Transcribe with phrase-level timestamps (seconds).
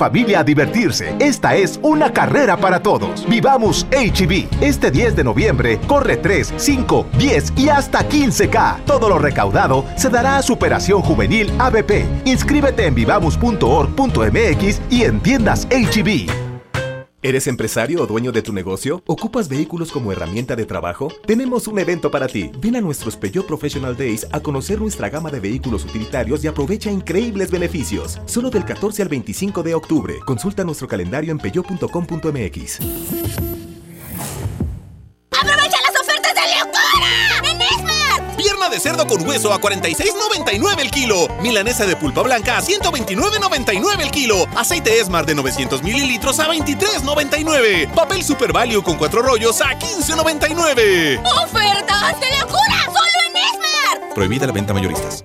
[0.00, 1.16] Familia a divertirse.
[1.18, 3.28] Esta es una carrera para todos.
[3.28, 4.46] Vivamos HB.
[4.60, 8.84] Este 10 de noviembre corre 3, 5, 10 y hasta 15K.
[8.84, 12.04] Todo lo recaudado se dará a Superación Juvenil ABP.
[12.26, 16.47] Inscríbete en vivamos.org.mx y en tiendas HB.
[17.20, 19.02] ¿Eres empresario o dueño de tu negocio?
[19.04, 21.12] ¿Ocupas vehículos como herramienta de trabajo?
[21.26, 22.52] Tenemos un evento para ti.
[22.60, 26.92] Ven a nuestros Peugeot Professional Days a conocer nuestra gama de vehículos utilitarios y aprovecha
[26.92, 28.20] increíbles beneficios.
[28.26, 30.14] Solo del 14 al 25 de octubre.
[30.24, 32.78] Consulta nuestro calendario en peugeot.com.mx.
[35.32, 37.27] ¡Aprovecha las ofertas de locura!
[38.38, 41.26] Pierna de cerdo con hueso a 46.99 el kilo.
[41.42, 44.46] Milanesa de pulpa blanca a 129.99 el kilo.
[44.56, 47.92] Aceite Esmart de 900 mililitros a 23.99.
[47.94, 51.20] Papel Super Value con cuatro rollos a 15.99.
[51.42, 52.84] ¡Ofertas de locura!
[52.86, 54.14] ¡Solo en Esmart!
[54.14, 55.24] Prohibida la venta mayoristas.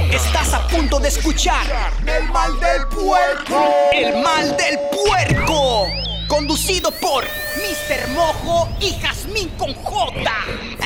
[0.25, 1.65] Estás a punto de escuchar
[2.05, 3.73] El mal del puerco.
[3.91, 5.87] El mal del puerco.
[6.27, 8.09] Conducido por Mr.
[8.09, 10.31] Mojo y Jazmín con J.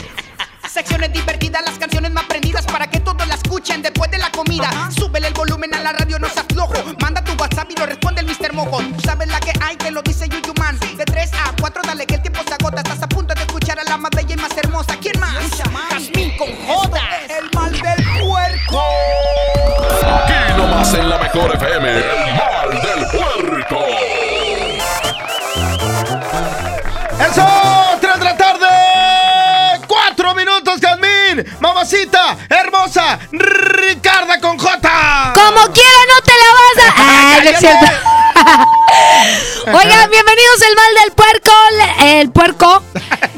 [0.70, 4.70] Secciones divertidas, las canciones más prendidas para que todos la escuchen después de la comida.
[4.92, 6.74] Súbele el volumen a la radio, no se aflojo.
[7.00, 8.54] Manda tu WhatsApp y lo responde el Mr.
[8.54, 8.80] Mojo.
[8.80, 10.78] Tú sabes la que hay, que lo dice Yuyu Man.
[10.98, 12.78] De 3 a 4, dale que el tiempo se agota.
[12.82, 14.98] Estás a punto de escuchar a la más bella y más hermosa.
[15.02, 15.34] ¿Quién más?
[15.92, 17.15] Jazmín con J.
[18.76, 20.16] El mal del puerco.
[20.24, 21.90] Aquí nomás en la mejor FM.
[21.90, 23.80] El mal del puerco.
[27.20, 27.48] ¡Eso!
[28.02, 28.68] ¡Tres de la tarde!
[29.88, 31.46] ¡Cuatro minutos, Jazmín!
[31.60, 32.38] ¡Mamacita!
[32.50, 33.20] ¡Hermosa!
[33.32, 35.34] ¡Ricarda con J!
[35.34, 36.94] Como quiera no te la vas a...
[36.98, 37.86] Ah, no es cierto.
[39.78, 41.52] Oigan, bienvenidos al mal del puerco.
[42.02, 42.84] El puerco.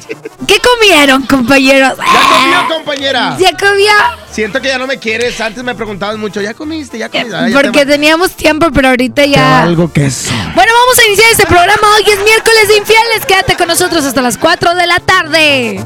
[0.47, 1.93] ¿Qué comieron, compañeros?
[1.97, 3.35] ¿Ya comió, compañera?
[3.37, 3.91] ¿Ya comió?
[4.31, 5.39] Siento que ya no me quieres.
[5.41, 6.41] Antes me preguntabas mucho.
[6.41, 6.97] ¿Ya comiste?
[6.97, 7.31] ¿Ya comiste?
[7.31, 9.61] Ya Porque te- teníamos tiempo, pero ahorita ya...
[9.65, 10.31] valgo queso.
[10.55, 11.81] Bueno, vamos a iniciar este programa.
[11.97, 13.25] Hoy es miércoles de infieles.
[13.27, 15.85] Quédate con nosotros hasta las 4 de la tarde.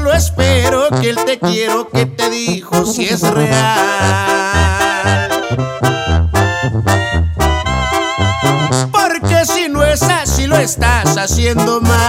[0.00, 3.68] Solo espero que el te quiero que te dijo si es real.
[8.90, 12.00] Porque si no es así lo estás haciendo mal.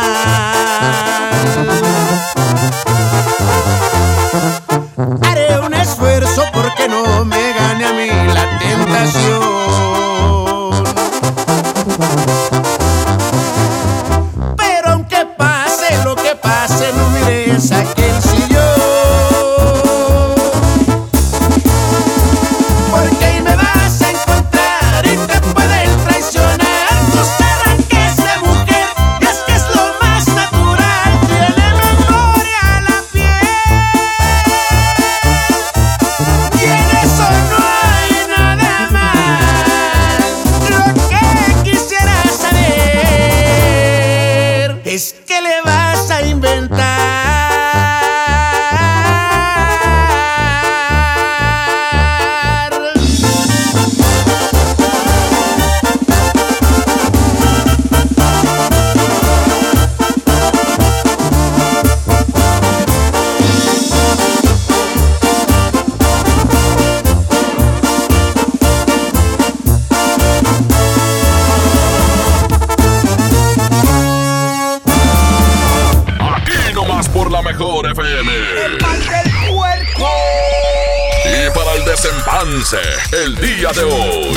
[81.72, 84.34] Para el el día de hoy.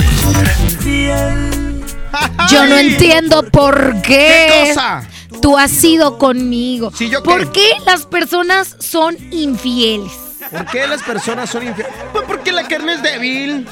[2.48, 4.46] Yo no entiendo por qué.
[4.48, 5.08] ¿Qué cosa?
[5.42, 6.92] Tú has sido conmigo.
[6.94, 7.30] Sí, ¿yo qué?
[7.30, 10.12] ¿Por qué las personas son infieles?
[10.50, 11.92] ¿Por qué las personas son infieles?
[12.12, 13.66] Pues porque la carne es débil.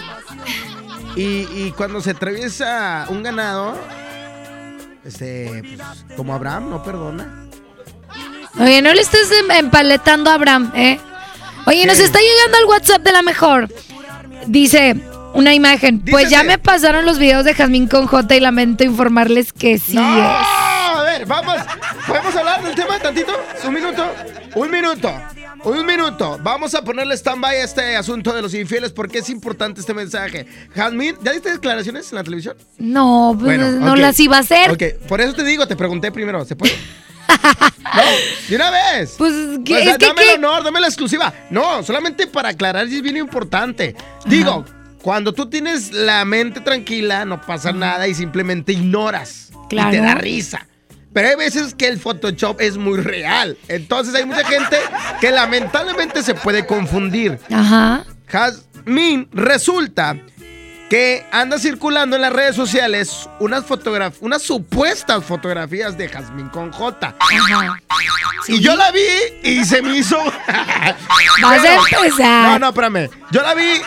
[1.15, 3.77] Y, y cuando se atraviesa un ganado,
[5.05, 7.47] este, pues, como Abraham, no perdona.
[8.59, 10.99] Oye, no le estés em- empaletando a Abraham, ¿eh?
[11.67, 13.69] Oye, nos está llegando al WhatsApp de la mejor.
[14.47, 14.97] Dice
[15.35, 16.01] una imagen.
[16.01, 19.95] Pues ya me pasaron los videos de Jazmín con J y lamento informarles que sí
[19.95, 20.47] No, es.
[20.97, 21.57] a ver, vamos.
[22.07, 23.33] ¿Podemos hablar del tema tantito?
[23.65, 24.05] ¿Un minuto?
[24.57, 25.13] Un minuto.
[25.65, 26.39] Un minuto.
[26.43, 30.47] Vamos a ponerle stand-by a este asunto de los infieles porque es importante este mensaje.
[30.75, 32.57] Jazmín, ¿ya diste declaraciones en la televisión?
[32.79, 33.99] No, pues, Bueno, no ok.
[33.99, 34.71] las iba a hacer.
[34.73, 36.75] Ok, por eso te digo, te pregunté primero, ¿se puede?
[37.95, 38.03] no,
[38.49, 39.15] de una vez.
[39.19, 39.33] Pues,
[39.65, 41.33] ¿qué- Pues, es dame el honor, dame la exclusiva.
[41.51, 43.95] No, solamente para aclarar y es bien importante.
[44.27, 44.65] Digo,
[45.03, 49.51] cuando tú tienes la mente tranquila, no pasa nada y simplemente ignoras.
[49.69, 49.89] Claro.
[49.89, 50.67] Y te da risa.
[51.13, 53.59] Pero hay veces que el Photoshop es muy real.
[53.69, 54.79] Entonces hay mucha gente
[55.21, 57.39] que lamentablemente se puede confundir.
[57.51, 58.05] Ajá.
[58.29, 60.17] Jazmín resulta
[60.93, 66.71] que anda circulando en las redes sociales unas fotografías, unas supuestas fotografías de Jazmín con
[66.71, 67.17] J.
[68.47, 69.01] Y yo la vi
[69.43, 70.19] y se me hizo.
[71.43, 72.51] Vas a empezar.
[72.51, 73.09] No, no, espérame.
[73.31, 73.81] Yo la vi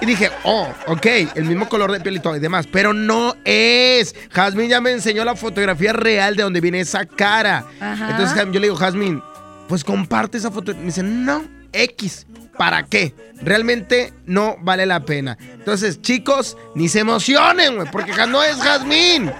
[0.00, 2.66] y dije, oh, ok, el mismo color de piel y todo y demás.
[2.72, 4.14] Pero no es.
[4.30, 7.66] Jazmín ya me enseñó la fotografía real de donde viene esa cara.
[7.78, 8.12] Ajá.
[8.12, 9.22] Entonces yo le digo, Jazmín,
[9.68, 10.74] pues comparte esa foto.
[10.74, 11.44] Me dice, no,
[11.74, 12.26] X.
[12.58, 13.14] ¿Para qué?
[13.42, 15.36] Realmente no vale la pena.
[15.40, 19.30] Entonces, chicos, ni se emocionen, güey, porque no es Jazmín.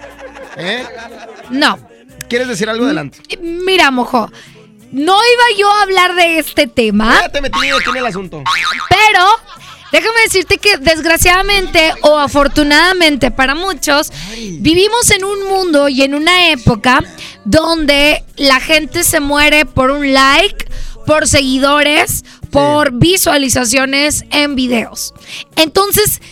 [0.56, 0.84] ¿Eh?
[1.50, 1.78] No.
[2.28, 3.20] ¿Quieres decir algo adelante?
[3.40, 4.30] Mira, mojo.
[4.92, 7.18] No iba yo a hablar de este tema.
[7.22, 8.42] Ya te metí aquí en el asunto.
[8.88, 9.26] Pero
[9.92, 14.12] déjame decirte que desgraciadamente o afortunadamente para muchos,
[14.60, 17.02] vivimos en un mundo y en una época
[17.44, 20.66] donde la gente se muere por un like,
[21.06, 22.24] por seguidores,
[22.56, 25.12] por visualizaciones en videos.
[25.56, 26.22] Entonces,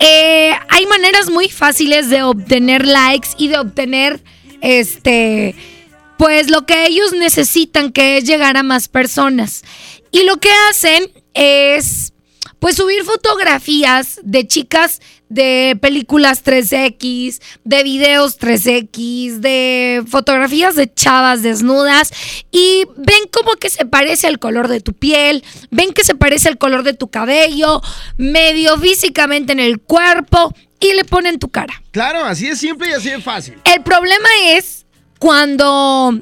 [0.00, 4.22] eh, hay maneras muy fáciles de obtener likes y de obtener
[4.62, 5.54] este
[6.16, 9.62] pues lo que ellos necesitan que es llegar a más personas.
[10.10, 12.12] Y lo que hacen es
[12.58, 21.42] pues subir fotografías de chicas de películas 3X, de videos 3X, de fotografías de chavas
[21.42, 22.12] desnudas
[22.50, 26.48] y ven como que se parece el color de tu piel, ven que se parece
[26.48, 27.82] el color de tu cabello,
[28.16, 31.82] medio físicamente en el cuerpo y le ponen tu cara.
[31.90, 33.58] Claro, así es simple y así es fácil.
[33.64, 34.86] El problema es
[35.18, 36.20] cuando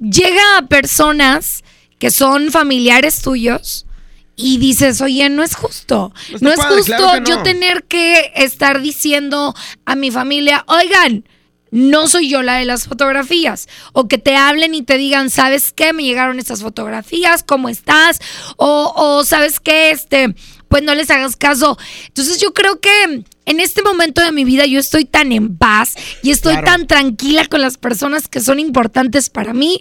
[0.00, 1.62] llega a personas
[1.98, 3.86] que son familiares tuyos
[4.40, 6.14] y dices, oye, no es justo.
[6.40, 7.36] No es padre, justo claro que no.
[7.38, 9.52] yo tener que estar diciendo
[9.84, 11.24] a mi familia, oigan,
[11.72, 13.68] no soy yo la de las fotografías.
[13.92, 15.92] O que te hablen y te digan, ¿sabes qué?
[15.92, 18.20] Me llegaron estas fotografías, ¿cómo estás?
[18.56, 19.90] O, o ¿sabes qué?
[19.90, 20.34] Este,
[20.68, 21.76] pues no les hagas caso.
[22.06, 25.94] Entonces yo creo que en este momento de mi vida yo estoy tan en paz
[26.22, 26.66] y estoy Claro.
[26.68, 29.80] tan tranquila con las personas que son importantes para mí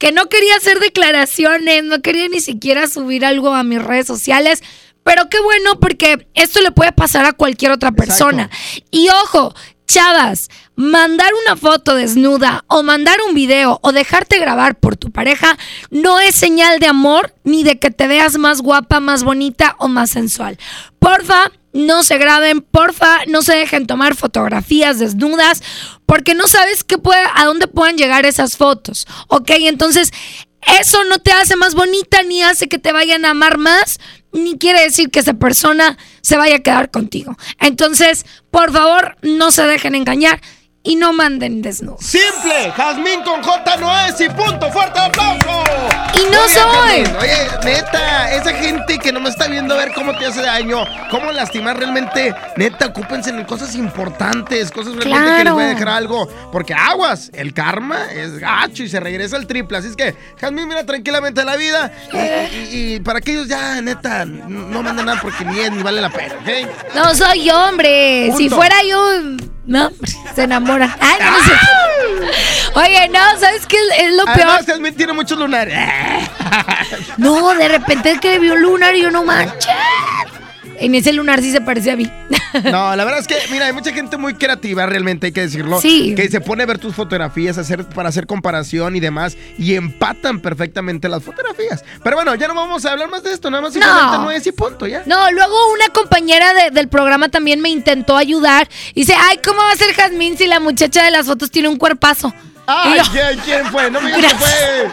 [0.00, 4.62] que no quería hacer declaraciones, no quería ni siquiera subir algo a mis redes sociales.
[5.04, 8.50] Pero qué bueno porque esto le puede pasar a cualquier otra persona.
[8.90, 9.54] Y ojo,
[9.86, 15.58] chavas, mandar una foto desnuda o mandar un video o dejarte grabar por tu pareja
[15.90, 19.88] no es señal de amor ni de que te veas más guapa, más bonita o
[19.88, 20.58] más sensual.
[20.98, 25.62] Porfa, no se graben, porfa, no se dejen tomar fotografías desnudas
[26.06, 29.06] porque no sabes qué puede, a dónde puedan llegar esas fotos.
[29.28, 29.50] ¿Ok?
[29.50, 30.12] Entonces,
[30.80, 33.98] eso no te hace más bonita ni hace que te vayan a amar más,
[34.32, 37.36] ni quiere decir que esa persona se vaya a quedar contigo.
[37.58, 40.40] Entonces, por favor, no se dejen engañar
[40.82, 42.00] y no manden desnudos.
[42.04, 45.64] Simple, Jazmín con J no es y punto, fuerte aplauso.
[46.14, 47.04] Y no bien, soy.
[47.04, 47.16] Jazmín.
[47.20, 50.84] Oye, neta, esa gente que no me está viendo a ver cómo te hace daño,
[51.10, 55.88] cómo lastimar realmente, neta, ocúpense en cosas importantes, cosas realmente que les voy a dejar
[55.90, 56.26] algo.
[56.50, 59.76] Porque aguas, el karma es gacho y se regresa al triple.
[59.78, 61.92] Así es que, Jazmín, mira tranquilamente la vida.
[62.12, 62.16] Y,
[62.56, 66.00] y- y para que ellos ya, neta, no manden nada porque ni es ni vale
[66.00, 66.94] la pena, ¿ok?
[66.94, 68.32] No soy yo, hombre.
[68.36, 68.98] Si fuera yo,
[69.70, 69.88] no,
[70.34, 70.92] se enamoran.
[70.98, 71.52] Ay, no, no sé.
[72.74, 74.40] Oye, no, ¿sabes qué es, es lo peor?
[74.40, 75.78] Además, Jazmín tiene muchos lunares.
[77.18, 79.68] No, de repente que vi un lunar y yo no manches.
[80.80, 82.10] En ese lunar sí se parece a mí.
[82.64, 85.80] No, la verdad es que, mira, hay mucha gente muy creativa, realmente hay que decirlo.
[85.80, 86.14] Sí.
[86.16, 89.36] Que se pone a ver tus fotografías hacer, para hacer comparación y demás.
[89.58, 91.84] Y empatan perfectamente las fotografías.
[92.02, 93.50] Pero bueno, ya no vamos a hablar más de esto.
[93.50, 95.02] Nada más simplemente no es y punto, ya.
[95.06, 98.68] No, luego una compañera de- del programa también me intentó ayudar.
[98.94, 101.68] Y dice, ay, ¿cómo va a ser Jazmín si la muchacha de las fotos tiene
[101.68, 102.34] un cuerpazo?
[102.72, 103.90] Ay, yo, ¿quién, fue?
[103.90, 104.90] No me digas que fue.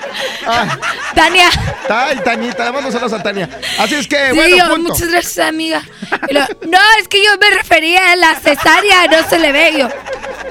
[0.48, 0.70] Ay,
[1.14, 1.50] Tania.
[1.90, 3.50] ay, le mando saludos a Tania.
[3.80, 4.94] Así es que, Sí, bueno, yo, punto.
[4.94, 5.84] muchas gracias, amiga.
[6.32, 9.90] Lo- no, es que yo me refería a la cesárea, no se le ve yo.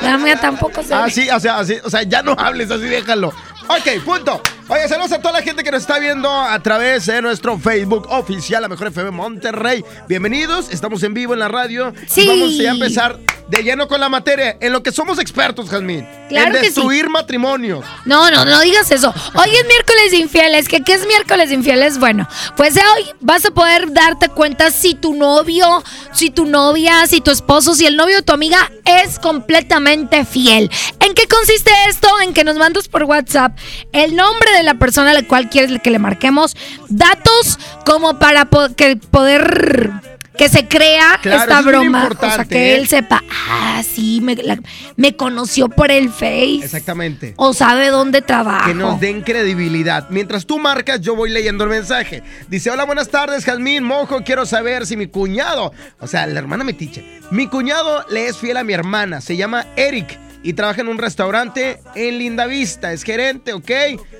[0.03, 1.11] La mía tampoco se Ah, ve.
[1.11, 3.29] sí, o sea, así, o sea, ya no hables, así déjalo.
[3.69, 4.41] Ok, punto.
[4.69, 8.09] Oye, saludos a toda la gente que nos está viendo a través de nuestro Facebook
[8.11, 9.85] oficial, la Mejor FM Monterrey.
[10.09, 11.95] Bienvenidos, estamos en vivo en la radio.
[12.09, 12.23] Sí.
[12.23, 16.07] Y vamos a empezar de lleno con la materia, en lo que somos expertos, Jazmín.
[16.29, 16.65] Claro en que sí.
[16.67, 17.85] destruir matrimonios.
[18.05, 19.15] No, no, no digas eso.
[19.35, 20.69] Hoy es miércoles de infieles.
[20.69, 21.99] ¿Qué, ¿Qué es miércoles de infieles?
[21.99, 27.07] Bueno, pues de hoy vas a poder darte cuenta si tu novio, si tu novia,
[27.07, 30.69] si tu esposo, si el novio de tu amiga es completamente fiel.
[30.99, 32.09] ¿En qué consiste esto?
[32.23, 33.57] En que nos mandas por WhatsApp
[33.93, 36.57] el nombre de la persona a la cual quieres que le marquemos,
[36.89, 39.91] datos como para po- que poder
[40.37, 42.77] que se crea Claro, esta broma, o sea, importante, que ¿eh?
[42.77, 44.59] él sepa, ah, sí, me, la-
[44.97, 46.61] me conoció por el Face.
[46.63, 47.33] Exactamente.
[47.37, 48.67] O sabe dónde trabajo.
[48.67, 50.11] Que nos den credibilidad.
[50.11, 52.23] Mientras tú marcas, yo voy leyendo el mensaje.
[52.49, 54.25] Dice, hola, buenas tardes, Jazmín Mojo.
[54.25, 58.59] Quiero saber si mi cuñado, o sea, la hermana Metiche, mi cuñado le es fiel
[58.59, 59.23] a mi hermana.
[59.23, 62.93] Se llama Eric y trabaja en un restaurante en Linda Vista.
[62.93, 63.69] Es gerente, ¿ok?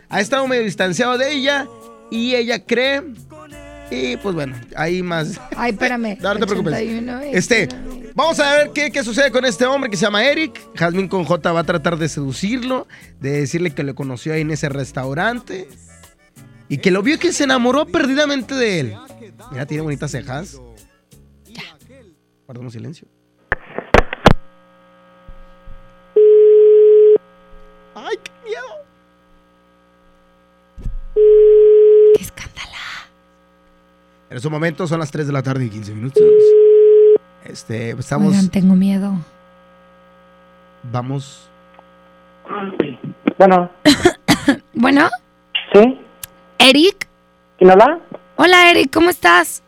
[0.09, 1.69] Ha estado medio distanciado de ella
[2.11, 3.01] y ella cree...
[3.93, 5.41] Y pues bueno, ahí más...
[5.57, 6.19] Ay, espérame.
[6.21, 6.73] No, no te preocupes.
[6.75, 7.69] 81, Este,
[8.17, 10.61] vamos a ver qué, qué sucede con este hombre que se llama Eric.
[10.75, 12.89] Jasmine con J va a tratar de seducirlo,
[13.21, 15.69] de decirle que lo conoció ahí en ese restaurante
[16.69, 18.97] y que lo vio y que se enamoró perdidamente de él.
[19.53, 20.61] Mira, tiene bonitas cejas.
[21.45, 21.63] Ya.
[22.47, 23.07] Guardamos silencio.
[27.99, 28.85] ¡Ay, qué miedo!
[32.15, 33.09] ¡Qué escándala!
[34.29, 36.23] En estos momentos son las 3 de la tarde y 15 minutos.
[37.43, 38.29] Este, estamos.
[38.29, 39.15] Oigan, tengo miedo.
[40.93, 41.49] Vamos.
[43.39, 43.71] Bueno,
[44.75, 45.09] Bueno,
[45.73, 45.99] ¿sí?
[46.59, 47.09] Eric.
[47.57, 47.99] ¿Quién habla?
[48.37, 49.63] Hola, Eric, ¿cómo estás?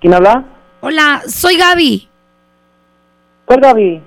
[0.00, 0.44] ¿Quién habla?
[0.80, 2.08] Hola, soy Gaby.
[3.44, 4.02] ¿Cuál Gaby?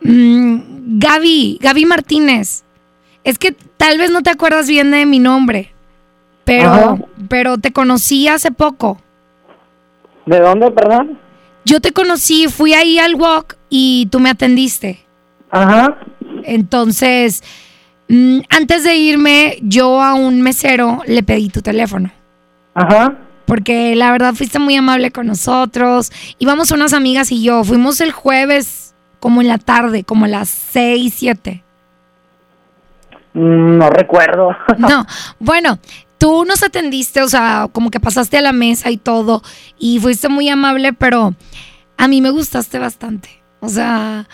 [0.00, 2.65] Mm, Gaby, Gaby Martínez.
[3.26, 5.72] Es que tal vez no te acuerdas bien de mi nombre,
[6.44, 6.98] pero, Ajá.
[7.28, 9.00] pero te conocí hace poco.
[10.26, 11.18] ¿De dónde, perdón?
[11.64, 15.04] Yo te conocí, fui ahí al walk y tú me atendiste.
[15.50, 15.98] Ajá.
[16.44, 17.42] Entonces,
[18.08, 22.12] mm, antes de irme, yo a un mesero le pedí tu teléfono.
[22.74, 23.18] Ajá.
[23.44, 26.12] Porque la verdad fuiste muy amable con nosotros.
[26.38, 27.64] Íbamos unas amigas y yo.
[27.64, 31.64] Fuimos el jueves, como en la tarde, como a las 6, 7.
[33.36, 34.50] Mm, No recuerdo.
[34.78, 35.04] No,
[35.38, 35.78] bueno,
[36.18, 39.42] tú nos atendiste, o sea, como que pasaste a la mesa y todo.
[39.78, 41.34] Y fuiste muy amable, pero
[41.98, 43.28] a mí me gustaste bastante.
[43.60, 44.26] O sea,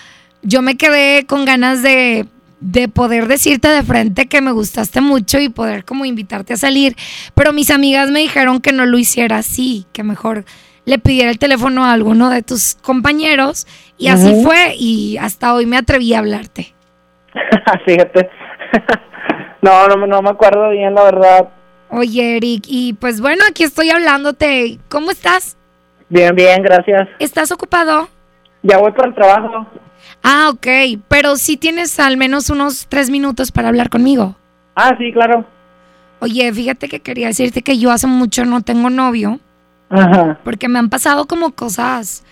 [0.42, 2.26] yo me quedé con ganas de,
[2.61, 6.97] de poder decirte de frente que me gustaste mucho y poder como invitarte a salir.
[7.35, 10.44] Pero mis amigas me dijeron que no lo hiciera así, que mejor
[10.85, 13.66] le pidiera el teléfono a alguno de tus compañeros.
[13.99, 16.75] Y así fue y hasta hoy me atreví a hablarte.
[17.87, 18.28] Fíjate.
[19.62, 21.49] No, no, me- no me acuerdo bien, la verdad.
[21.91, 24.79] Oye, Eric, y pues bueno, aquí estoy hablándote.
[24.88, 25.57] ¿Cómo estás?
[26.09, 27.09] Bien, bien, gracias.
[27.19, 28.09] ¿Estás ocupado?
[28.62, 29.67] Ya voy para el trabajo.
[30.23, 30.67] Ah, ok,
[31.09, 34.37] pero sí tienes al menos unos tres minutos para hablar conmigo.
[34.75, 35.45] Ah, sí, claro.
[36.21, 39.41] Oye, fíjate que quería decirte que yo hace mucho no tengo novio,
[39.91, 40.38] Ajá.
[40.45, 42.25] porque me han pasado como cosas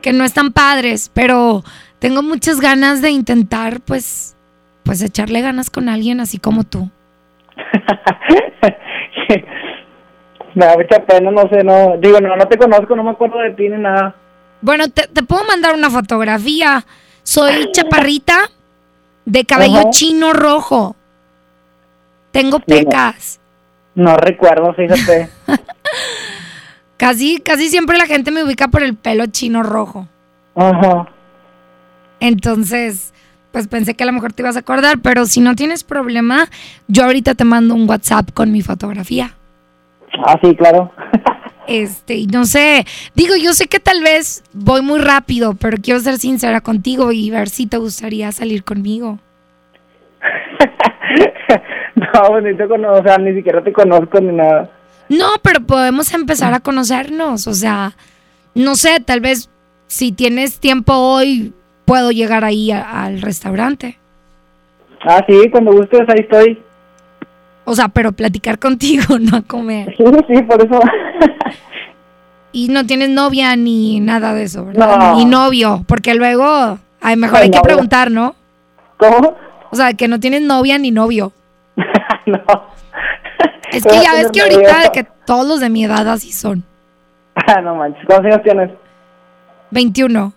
[0.00, 1.64] que no están padres, pero
[1.98, 4.36] tengo muchas ganas de intentar, pues,
[4.82, 6.90] pues echarle ganas con alguien así como tú.
[10.54, 11.96] Me da mucha pena, no sé, no.
[11.98, 14.14] Digo, no, no te conozco, no me acuerdo de ti ni nada.
[14.60, 16.84] Bueno, te, te puedo mandar una fotografía.
[17.22, 18.50] Soy chaparrita
[19.24, 19.90] de cabello Ajá.
[19.90, 20.96] chino rojo.
[22.32, 23.40] Tengo pecas.
[23.94, 25.28] No recuerdo, fíjate.
[26.96, 30.06] Casi, casi siempre la gente me ubica por el pelo chino rojo.
[30.54, 31.08] Ajá.
[32.20, 33.11] Entonces,
[33.52, 36.48] pues pensé que a lo mejor te ibas a acordar, pero si no tienes problema,
[36.88, 39.34] yo ahorita te mando un WhatsApp con mi fotografía.
[40.26, 40.90] Ah, sí, claro.
[41.68, 46.00] Este, y no sé, digo, yo sé que tal vez voy muy rápido, pero quiero
[46.00, 49.20] ser sincera contigo y ver si te gustaría salir conmigo.
[52.14, 54.70] No, ni te conozco, o sea, ni siquiera te conozco ni nada.
[55.08, 57.92] No, pero podemos empezar a conocernos, o sea,
[58.54, 59.50] no sé, tal vez
[59.86, 61.52] si tienes tiempo hoy,
[61.84, 63.98] puedo llegar ahí a- al restaurante.
[65.04, 66.62] Ah, sí, cuando gustes, ahí estoy.
[67.64, 69.94] O sea, pero platicar contigo, no a comer.
[69.96, 70.80] Sí, sí, por eso.
[72.54, 74.98] Y no tienes novia ni nada de eso, ¿verdad?
[74.98, 75.16] No.
[75.16, 78.34] Ni novio, porque luego, ay, mejor Ay, hay que preguntar, ¿no?
[78.98, 79.34] ¿Cómo?
[79.70, 81.32] O sea, que no tienes novia ni novio.
[82.26, 82.42] no.
[83.70, 84.82] Es que ya ves que ahorita novio.
[84.84, 86.62] de que todos los de mi edad así son.
[87.36, 88.04] Ah, no manches.
[88.04, 88.70] ¿Cuántos años tienes?
[89.70, 90.34] 21.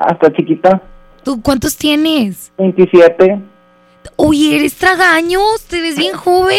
[0.00, 0.80] Hasta chiquita.
[1.22, 2.52] ¿Tú cuántos tienes?
[2.56, 3.38] 27.
[4.16, 6.56] Oye, eres tragaños, te ves bien joven.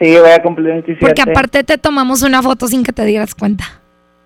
[0.00, 0.98] Sí, voy a cumplir 27.
[1.00, 3.64] Porque aparte te tomamos una foto sin que te dieras cuenta.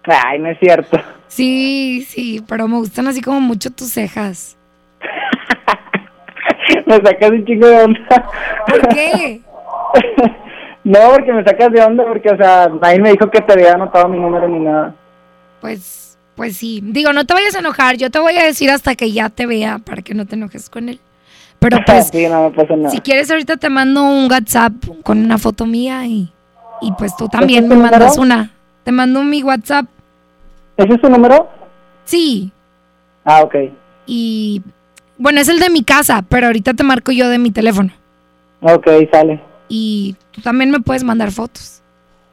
[0.04, 0.98] Ay, no es cierto.
[1.28, 4.56] Sí, sí, pero me gustan así como mucho tus cejas.
[6.86, 8.30] me sacas un chingo de onda.
[8.66, 9.42] ¿Por qué?
[10.84, 13.74] no, porque me sacas de onda, porque, o sea, nadie me dijo que te había
[13.74, 14.94] anotado mi número ni nada.
[15.60, 16.09] Pues,
[16.40, 16.80] pues sí.
[16.82, 17.98] Digo, no te vayas a enojar.
[17.98, 20.70] Yo te voy a decir hasta que ya te vea para que no te enojes
[20.70, 20.98] con él.
[21.58, 22.88] Pero pues, sí, no me pasa nada.
[22.88, 26.32] si quieres ahorita te mando un WhatsApp con una foto mía y,
[26.80, 28.22] y pues tú también ¿Este me mandas número?
[28.22, 28.50] una.
[28.84, 29.84] Te mando mi WhatsApp.
[30.78, 31.46] ¿Ese es tu número?
[32.06, 32.50] Sí.
[33.26, 33.56] Ah, ok.
[34.06, 34.62] Y
[35.18, 37.92] bueno, es el de mi casa, pero ahorita te marco yo de mi teléfono.
[38.62, 39.42] Ok, sale.
[39.68, 41.82] Y tú también me puedes mandar fotos.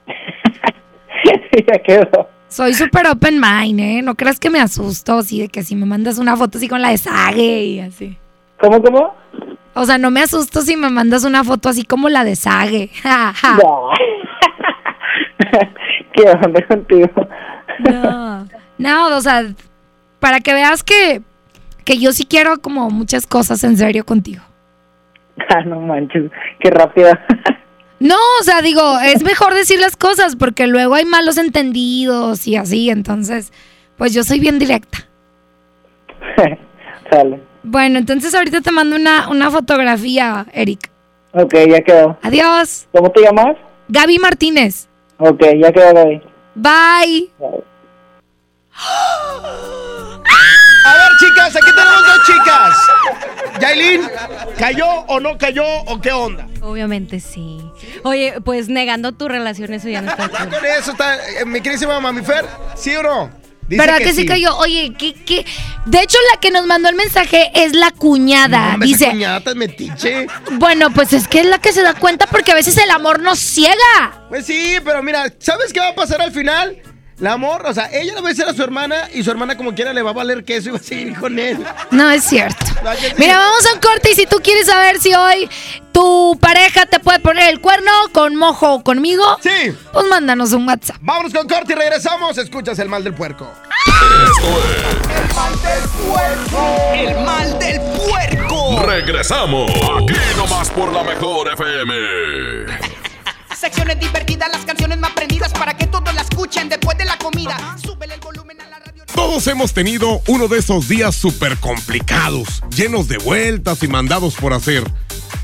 [1.68, 2.37] ya quedó.
[2.50, 4.02] Soy súper open mind, ¿eh?
[4.02, 6.82] No creas que me asusto, así de que si me mandas una foto así con
[6.82, 8.18] la de Sage y así.
[8.60, 9.14] ¿Cómo, cómo?
[9.74, 12.90] O sea, no me asusto si me mandas una foto así como la de Sage.
[13.04, 13.34] Ja.
[16.14, 17.10] ¿Qué onda contigo?
[17.80, 18.48] No.
[18.78, 19.44] No, o sea,
[20.20, 21.24] para que veas que,
[21.84, 24.44] que yo sí quiero como muchas cosas en serio contigo.
[25.50, 26.30] Ah, no manches,
[26.60, 27.26] qué rápida.
[28.00, 32.56] No, o sea, digo, es mejor decir las cosas porque luego hay malos entendidos y
[32.56, 33.52] así, entonces,
[33.98, 35.08] pues yo soy bien directa.
[37.12, 37.42] sale.
[37.64, 40.90] Bueno, entonces ahorita te mando una, una fotografía, Eric.
[41.34, 42.18] Ok, ya quedó.
[42.22, 42.88] Adiós.
[42.92, 43.58] ¿Cómo te llamas?
[43.90, 44.88] Gaby Martínez.
[45.18, 46.22] Ok, ya quedó, Gaby.
[46.56, 47.32] Bye.
[50.86, 52.78] A ver, chicas, aquí tenemos dos chicas.
[53.60, 54.02] Yailin,
[54.58, 56.48] ¿cayó o no cayó o qué onda?
[56.62, 57.60] Obviamente sí.
[58.04, 61.62] Oye, pues negando tu relación, eso ya no está Ya con eso está, eh, mi
[61.62, 63.32] querísima mamifer, ¿sí o no?
[63.68, 64.56] Dice ¿Verdad que, sí cayó?
[64.58, 65.46] Oye, ¿qué, qué?
[65.86, 68.76] De hecho, la que nos mandó el mensaje es la cuñada.
[68.76, 70.28] Esa Dice, cuñada tan metiche.
[70.54, 73.20] bueno, pues es que es la que se da cuenta porque a veces el amor
[73.20, 74.24] nos ciega.
[74.30, 76.78] Pues sí, pero mira, ¿sabes qué va a pasar al final?
[77.20, 79.58] La amor, o sea, ella le va a decir a su hermana y su hermana
[79.58, 81.58] como quiera le va a valer queso y va a seguir con él.
[81.90, 82.64] No es cierto.
[83.18, 85.50] Mira, vamos a un corte y si tú quieres saber si hoy
[85.92, 89.76] tu pareja te puede poner el cuerno con mojo o conmigo, Sí.
[89.92, 90.98] pues mándanos un WhatsApp.
[91.02, 92.38] Vámonos con corte y regresamos.
[92.38, 93.52] Escuchas el mal del puerco.
[96.94, 98.84] El mal del puerco.
[98.86, 99.72] Regresamos.
[99.72, 102.97] Aquí nomás por la mejor FM.
[103.68, 107.76] Secciones divertidas, las canciones más prendidas para que todos la escuchen después de la comida.
[107.84, 109.04] Súbele el volumen a la radio.
[109.14, 114.54] Todos hemos tenido uno de esos días súper complicados, llenos de vueltas y mandados por
[114.54, 114.90] hacer.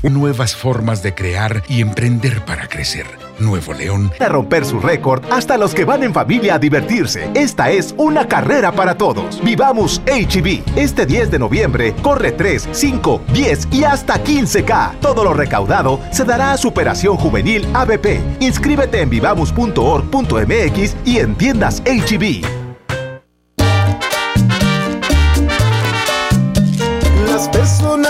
[0.02, 3.06] Nuevas formas de crear y emprender para crecer.
[3.38, 4.12] Nuevo León.
[4.20, 7.30] A romper su récord hasta los que van en familia a divertirse.
[7.34, 9.42] Esta es una carrera para todos.
[9.42, 10.62] Vivamos HB.
[10.76, 15.00] Este 10 de noviembre corre 3, 5, 10 y hasta 15K.
[15.00, 18.20] Todo lo recaudado se dará a Superación Juvenil ABP.
[18.40, 22.63] Inscríbete en vivamos.org.mx y en tiendas HB.
[22.63, 22.63] Las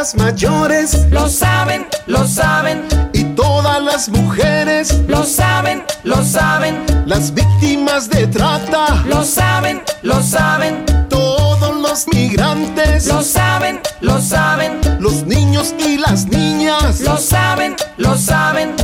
[0.05, 7.33] personas mayores Lo saben, lo saben, y todas las mujeres, lo saben, lo saben, las
[7.33, 15.25] víctimas de trata, lo saben, lo saben, todos los migrantes, lo saben, lo saben, los
[15.25, 17.01] niños y las niñas.
[17.01, 18.75] lo saben, lo saben.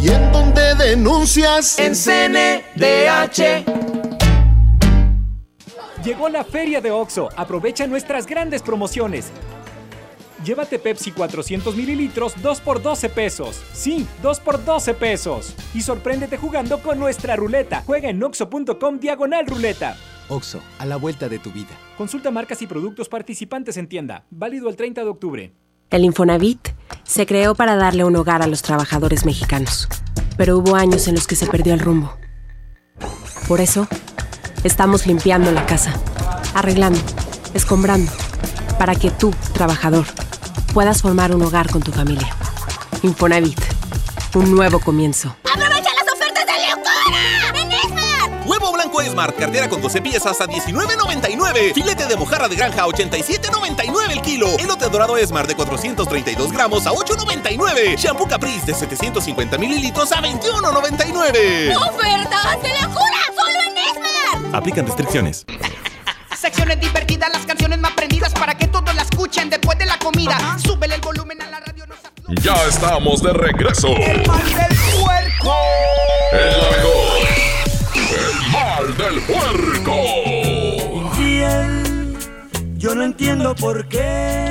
[0.00, 1.78] ¿Y en donde denuncias?
[1.78, 3.64] En CNDH.
[6.04, 7.28] Llegó la feria de OXO.
[7.36, 9.30] Aprovecha nuestras grandes promociones.
[10.44, 13.60] Llévate Pepsi 400 mililitros 2 por 12 pesos.
[13.72, 15.54] Sí, 2 por 12 pesos.
[15.74, 17.82] Y sorpréndete jugando con nuestra ruleta.
[17.86, 19.96] Juega en oxo.com diagonal ruleta.
[20.28, 21.76] Oxo, a la vuelta de tu vida.
[21.98, 24.24] Consulta marcas y productos participantes en tienda.
[24.30, 25.52] Válido el 30 de octubre.
[25.90, 26.68] El Infonavit
[27.02, 29.88] se creó para darle un hogar a los trabajadores mexicanos,
[30.36, 32.16] pero hubo años en los que se perdió el rumbo.
[33.48, 33.88] Por eso,
[34.62, 35.92] estamos limpiando la casa,
[36.54, 37.00] arreglando,
[37.54, 38.12] escombrando,
[38.80, 40.06] para que tú, trabajador,
[40.72, 42.34] puedas formar un hogar con tu familia.
[43.02, 43.60] Infonavit,
[44.32, 45.36] un nuevo comienzo.
[45.44, 47.60] ¡Aprovecha las ofertas de locura!
[47.60, 48.46] ¡En Esmar!
[48.46, 51.74] Huevo blanco Smart, cartera con 12 piezas a $19.99.
[51.74, 54.48] Filete de mojarra de granja a $87.99 el kilo.
[54.58, 57.98] Elote dorado Smart de 432 gramos a $8.99.
[57.98, 61.76] Shampoo Caprice de 750 mililitros a $21.99.
[61.76, 63.20] ¡Ofertas de locura!
[63.36, 64.56] ¡Solo en Esmar!
[64.56, 65.44] Aplican restricciones.
[66.40, 70.56] Secciones divertidas, las canciones más prendidas para que todos la escuchen después de la comida.
[70.64, 71.86] Súbele el volumen a la radio.
[71.86, 73.88] No se- Ya estamos de regreso.
[73.96, 75.54] El mal del puerco.
[76.32, 77.28] El mejor.
[77.94, 79.96] El mal del puerco.
[80.94, 82.16] Infiel,
[82.76, 84.49] yo no entiendo por qué.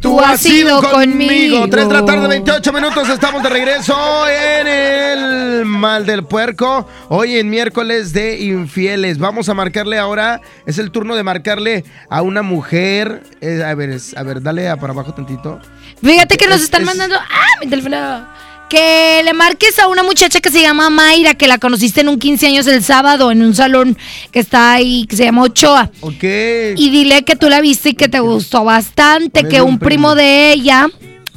[0.00, 1.68] Tú has sido conmigo.
[1.68, 3.08] 3 de la tarde, 28 minutos.
[3.10, 3.94] Estamos de regreso
[4.28, 6.88] en el Mal del Puerco.
[7.08, 9.18] Hoy en miércoles de infieles.
[9.18, 10.40] Vamos a marcarle ahora.
[10.64, 13.22] Es el turno de marcarle a una mujer.
[13.42, 15.60] Eh, a ver, es- a ver, dale a para abajo tantito.
[16.02, 17.16] Fíjate que nos Es- están es- mandando.
[17.16, 17.46] ¡Ah!
[17.60, 18.26] Mi teléfono.
[18.70, 22.20] Que le marques a una muchacha que se llama Mayra, que la conociste en un
[22.20, 23.98] 15 años el sábado en un salón
[24.30, 25.90] que está ahí, que se llama Ochoa.
[26.00, 26.22] Ok.
[26.22, 30.52] Y dile que tú la viste y que te gustó bastante, que un primo de
[30.52, 30.86] ella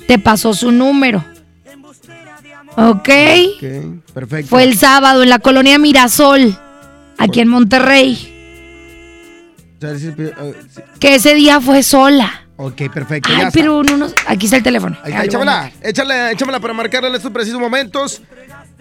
[0.08, 1.26] te pasó su número.
[2.78, 3.10] Ok.
[3.10, 3.64] Ok,
[4.14, 4.50] perfecto.
[4.50, 6.56] Fue el sábado en la colonia Mirasol,
[7.18, 8.30] aquí en Monterrey.
[9.78, 10.82] O sea, sí, eh, sí.
[11.00, 12.43] Que ese día fue sola.
[12.66, 13.30] Ok, perfecto.
[13.32, 13.60] Ay, ya está.
[13.60, 14.98] pero no nos- aquí está el teléfono.
[15.04, 18.22] Ahí está, échamela, échale, échamela para marcarle en estos precisos momentos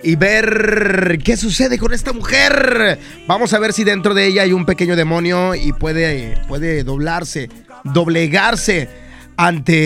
[0.04, 2.98] y ver qué sucede con esta mujer.
[3.26, 7.48] Vamos a ver si dentro de ella hay un pequeño demonio y puede, puede doblarse,
[7.84, 8.88] doblegarse
[9.36, 9.78] ante.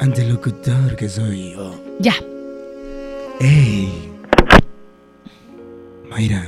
[0.00, 1.80] ante el locutor que soy yo.
[2.00, 2.14] Ya.
[3.40, 4.10] ¡Ey!
[6.10, 6.44] Mayra,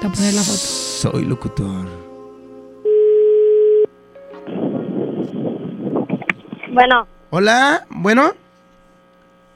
[0.00, 0.56] Te voy a poner la foto.
[0.58, 1.99] soy locutor.
[6.70, 8.32] Bueno, Hola, bueno.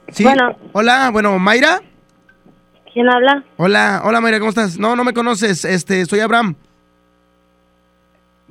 [0.09, 0.23] Sí.
[0.23, 0.55] Bueno.
[0.73, 1.81] Hola, bueno, Mayra.
[2.93, 3.43] ¿quién habla?
[3.57, 4.77] Hola, hola Mayra, ¿cómo estás?
[4.77, 6.55] No, no me conoces, este, soy Abraham.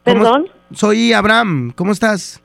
[0.04, 0.46] ¿Cómo- ¿Perdón?
[0.72, 2.42] Soy Abraham, ¿cómo estás?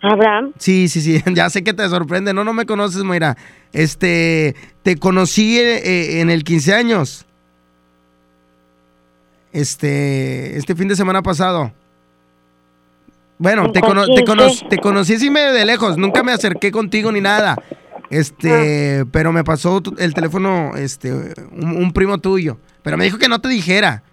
[0.00, 0.52] Abraham.
[0.58, 3.36] Sí, sí, sí, ya sé que te sorprende, no, no me conoces, Mayra.
[3.72, 7.26] Este, te conocí eh, eh, en el 15 años.
[9.52, 11.72] Este, este fin de semana pasado.
[13.42, 14.66] Bueno, te, ¿Con cono- te, cono- qué?
[14.68, 17.56] te conocí así medio de lejos, nunca me acerqué contigo ni nada.
[18.08, 22.58] Este, pero me pasó el teléfono, este, un, un primo tuyo.
[22.82, 24.04] Pero me dijo que no te dijera.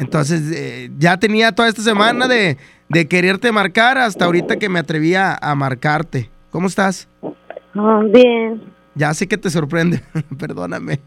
[0.00, 4.78] Entonces, eh, ya tenía toda esta semana de, de quererte marcar hasta ahorita que me
[4.80, 6.30] atrevía a marcarte.
[6.50, 7.06] ¿Cómo estás?
[7.76, 8.62] Ah, bien.
[8.94, 10.02] Ya sé que te sorprende,
[10.38, 11.00] perdóname.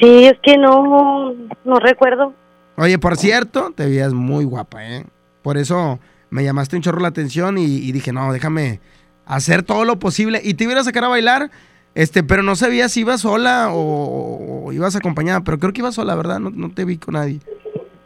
[0.00, 1.32] Sí, es que no,
[1.64, 2.34] no recuerdo.
[2.76, 5.04] Oye, por cierto, te veías muy guapa, ¿eh?
[5.42, 5.98] Por eso
[6.30, 8.80] me llamaste un chorro la atención y, y dije, no, déjame
[9.26, 10.40] hacer todo lo posible.
[10.42, 11.50] Y te iba a sacar a bailar,
[11.94, 15.40] este, pero no sabía si ibas sola o, o ibas acompañada.
[15.40, 16.38] Pero creo que ibas sola, ¿verdad?
[16.38, 17.40] No, no te vi con nadie.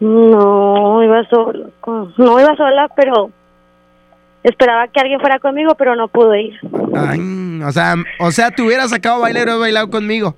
[0.01, 1.67] No, iba sola.
[1.87, 3.31] No iba sola, pero
[4.43, 6.61] esperaba que alguien fuera conmigo, pero no pude ir.
[6.95, 10.35] Ay, o sea, o sea, te hubieras sacado a bailar y bailado conmigo.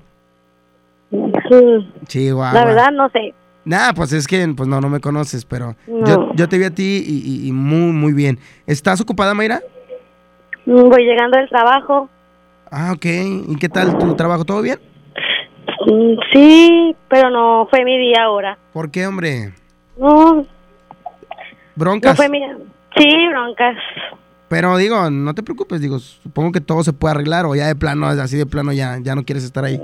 [2.06, 2.54] Sí, guau.
[2.54, 3.34] la verdad no sé.
[3.68, 6.06] Nah, pues es que pues no, no me conoces, pero No.
[6.06, 8.38] yo, yo te vi a ti y, y- y muy, muy bien.
[8.66, 9.60] ¿Estás ocupada, Mayra?
[10.64, 12.08] Mm, Voy llegando del trabajo.
[12.70, 13.04] Ah, ok.
[13.48, 14.46] ¿Y qué tal tu trabajo?
[14.46, 14.78] ¿Todo bien?
[15.86, 18.56] Mm, Sí, pero no fue mi día ahora.
[18.72, 19.52] ¿Por qué, hombre?
[19.98, 20.46] No,
[21.76, 22.12] ¿Broncas?
[22.12, 22.40] no fue mi...
[22.96, 23.76] Sí, broncas.
[24.48, 27.76] Pero digo, no te preocupes, digo, supongo que todo se puede arreglar o ya de
[27.76, 29.78] plano, así de plano ya, ya no quieres estar ahí.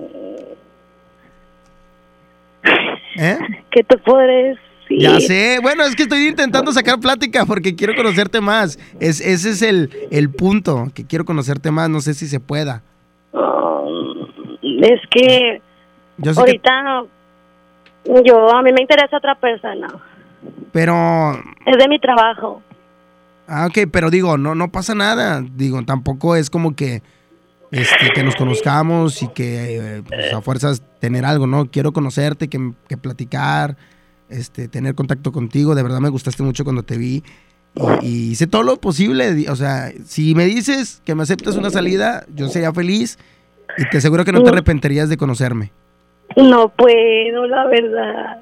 [3.16, 3.38] ¿Eh?
[3.70, 4.58] ¿Qué te podré decir?
[4.90, 8.78] Ya sé, bueno, es que estoy intentando sacar plática porque quiero conocerte más.
[9.00, 12.82] Es, ese es el, el punto, que quiero conocerte más, no sé si se pueda.
[14.62, 15.62] Es que
[16.18, 17.04] Yo sé que, ahorita
[18.24, 19.88] yo a mí me interesa otra persona.
[20.72, 21.32] pero,
[21.66, 22.62] Es de mi trabajo.
[23.48, 25.42] ah, ok, pero digo, no, no pasa nada.
[25.42, 27.02] Digo, tampoco es como que,
[27.74, 31.66] este, que nos conozcamos y que eh, pues, a fuerzas tener algo, ¿no?
[31.66, 33.76] Quiero conocerte, que, que platicar,
[34.28, 35.74] este, tener contacto contigo.
[35.74, 37.22] De verdad me gustaste mucho cuando te vi.
[37.74, 39.48] Y, y hice todo lo posible.
[39.50, 43.18] O sea, si me dices que me aceptas una salida, yo sería feliz
[43.76, 45.72] y te aseguro que no te arrepentirías de conocerme.
[46.36, 48.38] No puedo, la verdad.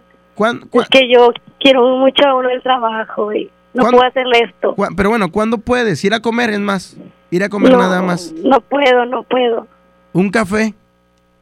[0.72, 3.98] Es que yo quiero mucho a uno del trabajo y no ¿Cuándo?
[3.98, 4.74] puedo hacerle esto.
[4.96, 6.04] Pero bueno, ¿cuándo puedes?
[6.04, 6.96] Ir a comer, es más.
[7.30, 8.32] Ir a comer no, nada más.
[8.44, 9.66] No puedo, no puedo.
[10.12, 10.74] Un café,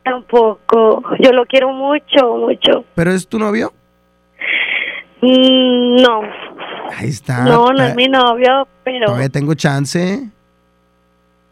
[0.05, 1.03] Tampoco.
[1.21, 2.85] Yo lo quiero mucho, mucho.
[2.95, 3.73] pero es tu novio.
[5.21, 6.23] Mm, No,
[6.97, 7.45] Ahí está.
[7.45, 10.29] no, no es mi novio, pero Todavía tengo chance.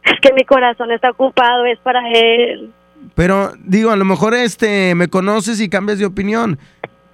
[0.04, 2.72] Es que mi corazón está ocupado, es para él.
[3.14, 6.58] Pero digo, a lo mejor este me conoces y cambias de opinión.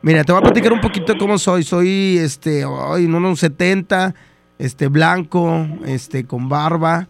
[0.04, 1.62] Mira, te voy a platicar un poquito cómo soy.
[1.62, 4.14] Soy este, ay, en unos 70,
[4.58, 7.08] este blanco, este con barba.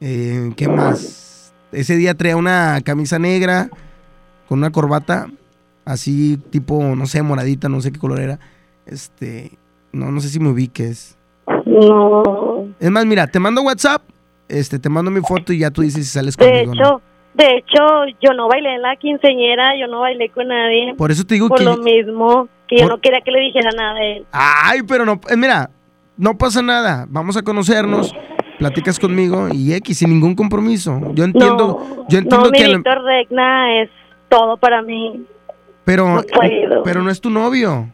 [0.00, 1.52] Eh, ¿qué más?
[1.72, 3.68] Ese día traía una camisa negra
[4.48, 5.26] con una corbata
[5.84, 8.38] así tipo, no sé, moradita, no sé qué color era.
[8.86, 9.58] Este,
[9.90, 11.18] no no sé si me ubiques.
[11.66, 12.68] No.
[12.78, 14.02] Es más, mira, te mando WhatsApp,
[14.48, 16.70] este te mando mi foto y ya tú dices si sales De conmigo.
[16.70, 17.13] o no.
[17.34, 17.82] De hecho,
[18.22, 20.94] yo no bailé en la quinceñera, yo no bailé con nadie.
[20.96, 23.40] Por eso te digo Por que lo mismo, que yo Por- no quería que le
[23.40, 24.24] dijera nada a él.
[24.32, 25.70] Ay, pero no, eh, mira,
[26.16, 27.06] no pasa nada.
[27.08, 28.14] Vamos a conocernos,
[28.58, 31.00] platicas conmigo y X sin ningún compromiso.
[31.14, 33.90] Yo entiendo, yo entiendo no, mi que, lo- Víctor Regna es
[34.28, 35.24] todo para mí.
[35.84, 36.82] pero, no puedo.
[36.84, 37.88] pero no es tu novio.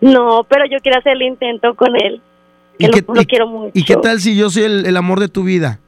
[0.00, 2.20] No, pero yo quiero hacer el intento con él.
[2.78, 3.70] Que lo, qué- lo quiero mucho.
[3.74, 5.78] ¿Y qué tal si yo soy el, el amor de tu vida?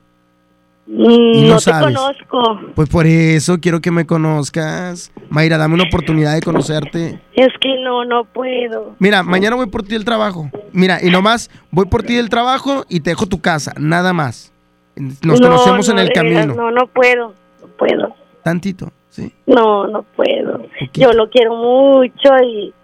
[0.87, 1.97] Y no no te sabes?
[1.97, 2.61] conozco.
[2.75, 5.12] Pues por eso quiero que me conozcas.
[5.31, 7.21] Mayra, dame una oportunidad de conocerte.
[7.35, 8.95] Es que no, no puedo.
[8.99, 10.51] Mira, mañana voy por ti del trabajo.
[10.73, 14.53] Mira, y nomás voy por ti del trabajo y te dejo tu casa, nada más.
[14.97, 16.55] Nos No, conocemos en el veras, camino.
[16.55, 17.33] No, no puedo.
[17.62, 18.14] No puedo.
[18.42, 19.33] Tantito, ¿sí?
[19.47, 20.66] No, no puedo.
[20.95, 22.75] Yo lo quiero mucho y,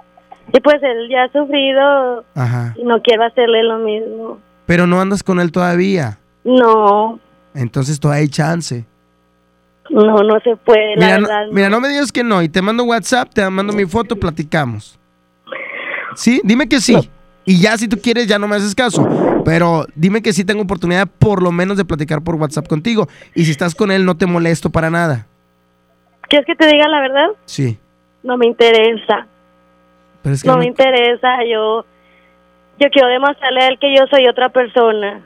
[0.53, 2.75] y pues él ya ha sufrido Ajá.
[2.79, 4.39] y no quiero hacerle lo mismo.
[4.67, 6.19] Pero no andas con él todavía.
[6.45, 7.19] No,
[7.55, 8.85] Entonces todavía hay chance.
[9.91, 11.47] no, no se puede, la Mira no, verdad.
[11.51, 12.43] mira, no me digas que no.
[12.43, 14.99] Y te mando WhatsApp, te mando mi foto, platicamos.
[16.15, 16.41] ¿Sí?
[16.45, 16.97] Dime que sí.
[17.45, 19.09] Y ya si tú quieres, ya no me haces caso.
[19.45, 23.09] Pero dime que sí tengo oportunidad por lo menos de platicar por WhatsApp contigo.
[23.35, 25.27] Y si estás con él, no te molesto para nada.
[26.29, 27.29] ¿Quieres que te diga la verdad?
[27.47, 27.79] Sí.
[28.23, 29.27] No me interesa.
[30.23, 31.39] Pero es que No no- me interesa.
[31.51, 31.87] Yo,
[32.79, 35.23] yo quiero demostrarle a él que yo soy otra persona.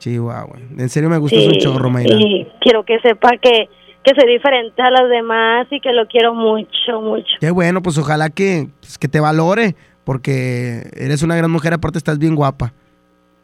[0.00, 0.58] Chihuahua.
[0.76, 2.16] En serio me gustas Sí, un chorro, Mayra.
[2.18, 3.68] Y quiero que sepa que,
[4.02, 7.28] que soy diferente a los demás y que lo quiero mucho, mucho.
[7.38, 9.76] Qué bueno, pues ojalá que, pues, que te valore.
[10.02, 12.72] Porque eres una gran mujer, aparte estás bien guapa.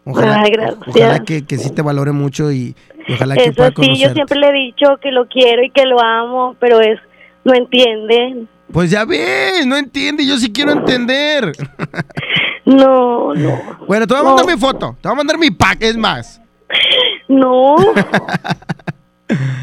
[0.04, 0.78] Ojalá, Ay, gracias.
[0.88, 2.74] ojalá que, que sí te valore mucho y,
[3.06, 5.70] y ojalá que Eso pueda sí, yo siempre le he dicho que lo quiero y
[5.70, 6.98] que lo amo, pero es
[7.44, 8.46] no entiende.
[8.72, 11.52] Pues ya ves, no entiende, yo sí quiero entender.
[12.64, 13.60] No, no.
[13.86, 16.40] Bueno, te voy a mandar mi foto, te voy a mandar mi pack, es más.
[17.28, 17.76] No.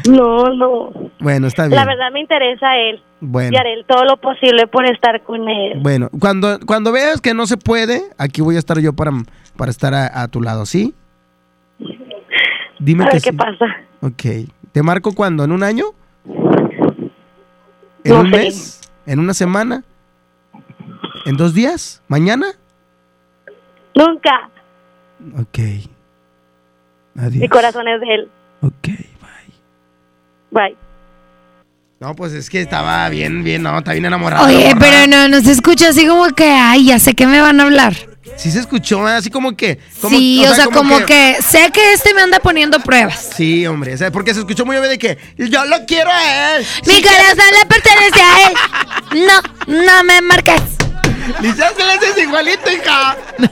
[0.06, 0.92] No, no.
[1.20, 1.76] Bueno, está bien.
[1.76, 3.02] La verdad me interesa él.
[3.20, 3.50] Bueno.
[3.50, 5.80] Y haré todo lo posible por estar con él.
[5.80, 9.12] Bueno, cuando, cuando veas que no se puede, aquí voy a estar yo para,
[9.56, 10.92] para estar a, a tu lado, ¿sí?
[12.78, 13.36] Dime a que ver qué sí.
[13.36, 13.64] pasa.
[14.02, 14.50] Ok.
[14.72, 15.44] ¿Te marco cuándo?
[15.44, 15.86] ¿En un año?
[18.04, 18.36] ¿En No un sé.
[18.36, 18.80] mes?
[19.06, 19.82] ¿En una semana?
[21.24, 22.02] ¿En dos días?
[22.08, 22.48] ¿Mañana?
[23.94, 24.50] Nunca.
[25.40, 25.58] Ok.
[27.14, 28.28] Mi corazón es de él.
[28.60, 28.88] Ok,
[30.50, 30.76] Bye.
[32.00, 34.46] No, pues es que estaba bien, bien, no, está bien enamorado.
[34.46, 37.60] Oye, pero no, no se escucha así como que, ay, ya sé que me van
[37.60, 37.94] a hablar.
[38.36, 39.12] Sí se escuchó, ¿eh?
[39.12, 39.78] así como que...
[40.00, 41.36] como- sí, o sea, como, que...
[41.40, 43.30] sé que este me anda poniendo pruebas.
[43.36, 46.56] Sí, hombre, o sea, porque se escuchó muy bien de que yo lo quiero a
[46.56, 46.66] él.
[46.86, 49.26] Mi corazón le pertenece a él.
[49.26, 50.62] No, no me marques.
[51.40, 53.16] Lisa, se le haces igualito, hija.
[53.38, 53.50] 3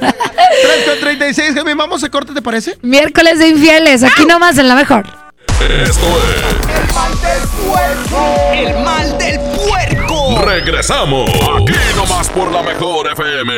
[0.87, 2.79] con 36, Jaime, vamos a corte, ¿te parece?
[2.83, 5.07] Miércoles de infieles, aquí nomás en la mejor.
[5.61, 5.99] Esto es
[8.53, 10.43] El mal del puerco.
[10.45, 11.31] Regresamos.
[11.31, 13.53] Aquí nomás por la mejor FM.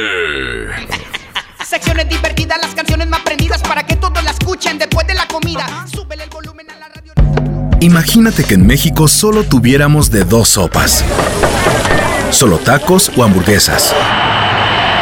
[1.64, 5.87] Secciones divertidas, las canciones más prendidas para que todos la escuchen después de la comida.
[5.92, 7.12] Súbele el volumen a la radio.
[7.81, 11.05] Imagínate que en México solo tuviéramos de dos sopas.
[12.35, 13.94] Solo tacos o hamburguesas.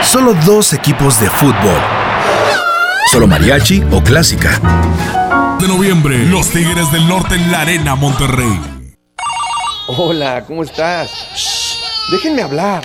[0.03, 1.81] Solo dos equipos de fútbol.
[3.11, 4.61] Solo mariachi o clásica.
[5.59, 8.61] De noviembre, los Tigres del Norte en la Arena Monterrey.
[9.87, 11.11] Hola, ¿cómo estás?
[12.11, 12.85] déjenme hablar.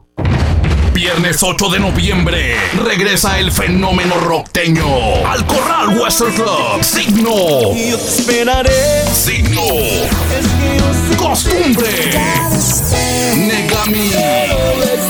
[0.93, 6.83] Viernes 8 de noviembre regresa el fenómeno rockteño al Corral Western Club.
[6.83, 7.73] Signo.
[7.73, 9.05] Yo te esperaré.
[9.13, 9.61] Signo.
[11.17, 11.87] Costumbre.
[13.37, 14.11] Negami.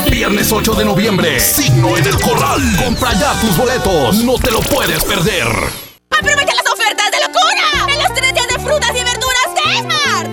[0.08, 1.40] Viernes 8 de noviembre.
[1.40, 2.60] Signo en el Corral.
[2.84, 4.16] Compra ya tus boletos.
[4.22, 5.48] No te lo puedes perder.
[6.10, 7.92] ¡Aprovecha las ofertas de locura!
[7.92, 9.11] ¡En los tres días de frutas y!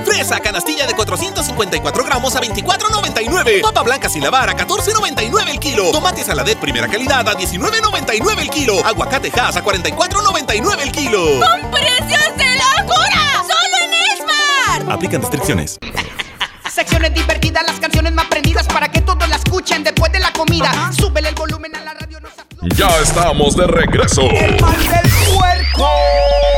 [0.09, 3.61] Fresa canastilla de 454 gramos a 24.99.
[3.61, 5.91] Papa blanca sin lavar a 14.99 el kilo.
[5.91, 8.83] Tomate saladet primera calidad a 19.99 el kilo.
[8.83, 11.39] Aguacate Hass a 44.99 el kilo.
[11.39, 13.43] ¡Con precios de locura!
[13.43, 14.93] ¡Solo en Esmar!
[14.93, 15.77] Aplican restricciones.
[16.73, 20.91] Secciones divertidas, las canciones más prendidas para que todos la escuchen después de la comida.
[20.91, 22.19] Súbele el volumen a la radio.
[22.75, 24.23] Ya estamos de regreso.
[24.23, 25.87] El mal del puerco.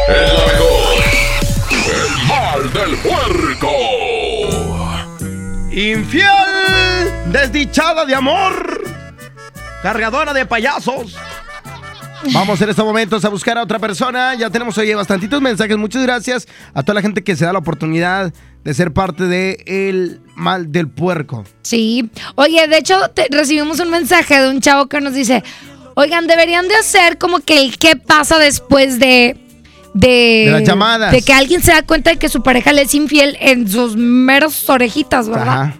[0.07, 0.61] Es
[2.73, 3.71] del puerco.
[5.71, 6.27] Infiel,
[7.31, 8.84] desdichada de amor,
[9.84, 11.15] cargadora de payasos.
[12.34, 14.36] Vamos en estos momentos a buscar a otra persona.
[14.36, 15.75] Ya tenemos hoy bastantitos mensajes.
[15.77, 18.31] Muchas gracias a toda la gente que se da la oportunidad
[18.63, 21.45] de ser parte de el mal del puerco.
[21.63, 22.12] Sí.
[22.36, 25.43] Oye, de hecho, te- recibimos un mensaje de un chavo que nos dice,
[25.95, 29.40] oigan, deberían de hacer como que el qué pasa después de...
[29.93, 31.12] De, De las llamadas.
[31.12, 33.95] De que alguien se da cuenta de que su pareja le es infiel en sus
[33.97, 35.62] meros orejitas, ¿verdad?
[35.63, 35.75] Ajá.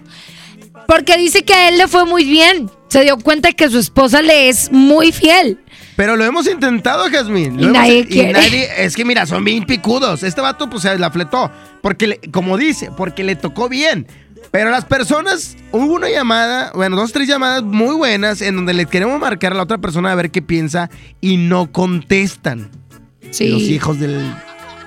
[0.86, 2.70] Porque dice que a él le fue muy bien.
[2.88, 5.58] Se dio cuenta de que su esposa le es muy fiel.
[5.96, 7.58] Pero lo hemos intentado, Jazmín.
[7.58, 8.32] Y hemos- nadie y quiere.
[8.32, 10.22] nadie- es que mira, son bien picudos.
[10.22, 11.50] Este vato pues se la fletó.
[11.80, 14.06] Porque, le- como dice, porque le tocó bien.
[14.50, 18.84] Pero las personas, hubo una llamada, bueno, dos, tres llamadas muy buenas en donde le
[18.86, 20.90] queremos marcar a la otra persona a ver qué piensa
[21.22, 22.70] y no contestan.
[23.32, 23.48] Sí.
[23.48, 24.32] Los hijos del,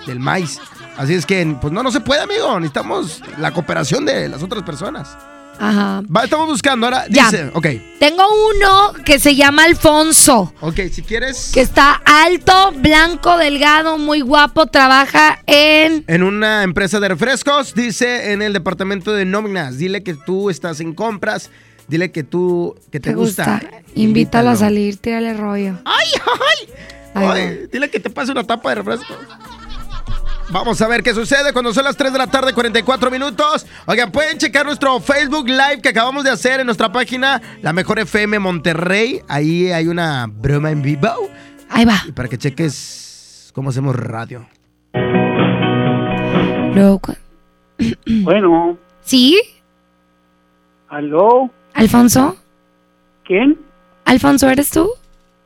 [0.07, 0.59] del maíz.
[0.97, 2.57] Así es que, pues no, no se puede, amigo.
[2.59, 5.17] Necesitamos la cooperación de las otras personas.
[5.57, 6.01] Ajá.
[6.13, 7.05] Va, estamos buscando ahora.
[7.09, 7.25] Ya.
[7.31, 7.67] Dice, ok.
[7.99, 8.23] Tengo
[8.55, 10.53] uno que se llama Alfonso.
[10.61, 11.51] Ok, si quieres.
[11.53, 16.03] Que está alto, blanco, delgado, muy guapo, trabaja en...
[16.07, 20.81] En una empresa de refrescos, dice en el departamento de nóminas, dile que tú estás
[20.81, 21.49] en compras,
[21.87, 23.59] dile que tú, que te, ¿Te gusta.
[23.61, 23.77] gusta?
[23.95, 25.79] Invítalo a salir, tírale rollo.
[25.85, 26.73] ¡Ay, ay!
[27.15, 29.13] Ay, dile que te pase una tapa de refresco.
[30.51, 33.65] Vamos a ver qué sucede cuando son las 3 de la tarde, 44 minutos.
[33.87, 37.97] Oigan, pueden checar nuestro Facebook Live que acabamos de hacer en nuestra página, La Mejor
[37.99, 39.21] FM Monterrey.
[39.27, 41.07] Ahí hay una broma en vivo.
[41.69, 41.95] Ahí va.
[42.07, 44.47] Y para que cheques cómo hacemos radio.
[46.75, 47.15] Luego, cu-
[48.23, 49.39] Bueno, ¿Sí?
[50.89, 51.49] ¿aló?
[51.73, 52.35] ¿Alfonso?
[53.23, 53.57] ¿Quién?
[54.05, 54.89] ¿Alfonso eres tú?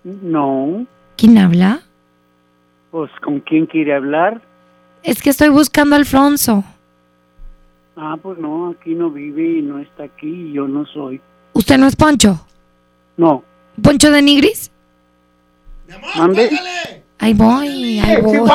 [0.03, 0.85] No,
[1.19, 1.81] ¿Quién habla?
[2.91, 4.41] pues ¿con quién quiere hablar?
[5.03, 6.63] Es que estoy buscando a Alfonso.
[7.97, 11.19] Ah, pues no, aquí no vive y no está aquí y yo no soy.
[11.53, 12.39] ¿Usted no es Poncho?
[13.17, 13.43] No,
[13.83, 14.71] ¿Poncho de Nigris?
[16.15, 16.49] mande.
[17.19, 18.39] Ahí voy, ahí voy.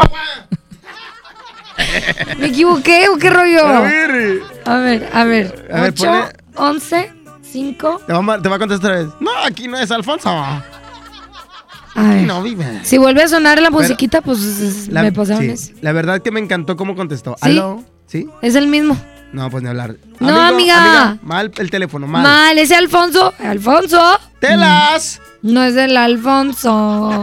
[2.39, 3.67] ¿Me equivoqué o qué rollo?
[3.67, 4.41] A ver.
[4.65, 5.69] A ver, a ver.
[5.71, 8.01] A ver, 8, ponle- 11, 5.
[8.07, 9.15] Te va, a- te va a contestar otra vez.
[9.21, 10.31] No, aquí no es Alfonso.
[11.95, 12.27] A Aquí ver.
[12.27, 12.81] no vive.
[12.83, 15.73] Si vuelve a sonar la Pero- musiquita, pues es- La, me pasaron sí, eso.
[15.81, 17.37] la verdad que me encantó cómo contestó.
[17.43, 17.51] ¿Sí?
[17.51, 17.85] ¿Aló?
[18.07, 18.29] ¿Sí?
[18.43, 18.97] Es el mismo.
[19.33, 19.97] No, pues ni hablar.
[20.21, 21.19] No, amiga.
[21.23, 22.23] Mal el teléfono, mal.
[22.23, 23.35] Mal, ese Alfonso.
[23.43, 24.01] Alfonso.
[24.41, 25.21] ¡Telas!
[25.43, 27.23] No es el Alfonso.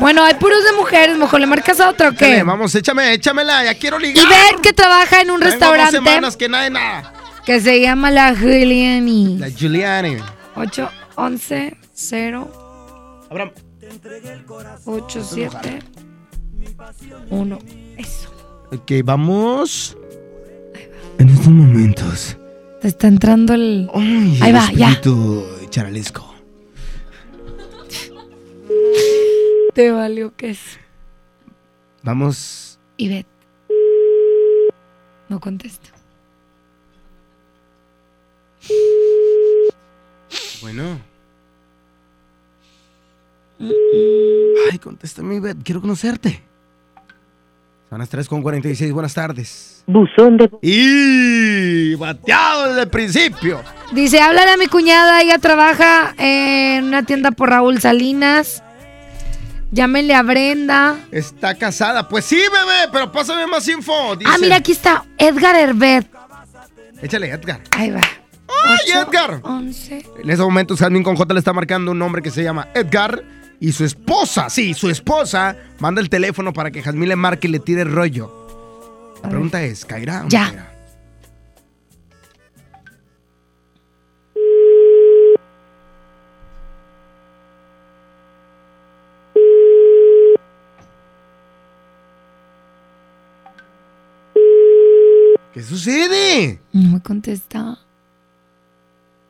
[0.00, 2.30] bueno, hay puros de mujeres, mejor le marcas a otro o qué.
[2.30, 4.24] Dale, vamos, échame, échamela, ya quiero ligar.
[4.24, 7.12] Y ven que trabaja en un Tengo restaurante dos semanas que nada de nada.
[7.44, 9.38] que se llama La Juliani.
[9.38, 10.16] La Giuliani.
[10.56, 13.26] 8, 11, 0.
[13.30, 13.50] Abraham.
[14.84, 15.78] 8, 7,
[17.30, 17.58] 1.
[17.96, 18.30] Eso.
[18.72, 19.96] Ok, vamos.
[21.18, 22.36] En estos momentos.
[22.80, 23.90] Te está entrando el.
[23.92, 25.00] Ay, Ahí el va, ya.
[25.70, 26.32] charalesco.
[29.74, 30.60] Te valió que es.
[32.02, 32.78] Vamos.
[32.96, 33.26] Ivette.
[35.28, 35.90] No contesto.
[40.62, 41.00] Bueno.
[43.60, 46.42] Ay, contéstame, Ivette, quiero conocerte.
[47.88, 49.82] Son las 3 con 46, buenas tardes.
[49.86, 50.48] Buzón de...
[50.62, 53.60] Y bateado desde el principio.
[53.92, 58.62] Dice, háblale a mi cuñada, ella trabaja en una tienda por Raúl Salinas.
[59.72, 60.96] Llámenle a Brenda.
[61.10, 62.08] Está casada.
[62.08, 64.16] Pues sí, bebé, pero pásame más info.
[64.16, 64.30] dice.
[64.32, 66.08] Ah, mira, aquí está Edgar Herbert.
[67.02, 67.60] Échale, Edgar.
[67.72, 68.00] Ahí va.
[68.66, 69.40] ¡Ay, Edgar!
[69.42, 70.06] 11.
[70.22, 73.22] En estos momentos, Jasmine con J le está marcando un hombre que se llama Edgar.
[73.60, 77.50] Y su esposa, sí, su esposa, manda el teléfono para que Jasmine le marque y
[77.50, 78.32] le tire el rollo.
[79.22, 80.46] La pregunta es, ¿caerá o no Ya.
[80.46, 80.70] caerá?
[95.52, 96.60] ¿Qué sucede?
[96.72, 97.78] No me contesta.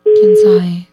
[0.05, 0.89] ¿Quién sabe?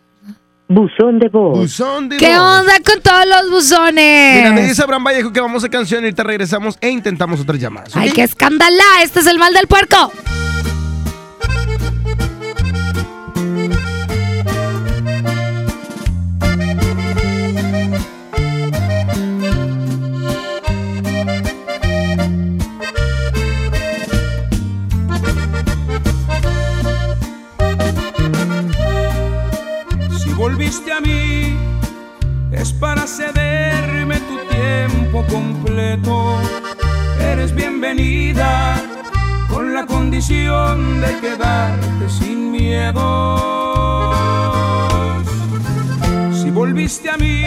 [0.69, 1.57] Buzón de voz.
[1.59, 2.59] Buzón de ¿Qué voz.
[2.59, 4.37] onda con todos los buzones?
[4.37, 7.59] Mira, me dice Abraham Vallejo que vamos a canción y ahorita regresamos e intentamos otras
[7.59, 7.89] llamadas.
[7.95, 8.01] ¿ok?
[8.01, 8.83] ¡Ay, qué escándala!
[9.01, 10.11] Este es el mal del puerco.
[41.07, 43.03] De quedarte sin miedo.
[46.33, 47.43] Si volviste a mí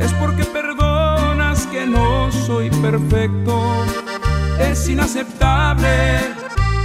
[0.00, 3.84] es porque perdonas que no soy perfecto.
[4.58, 5.88] Es inaceptable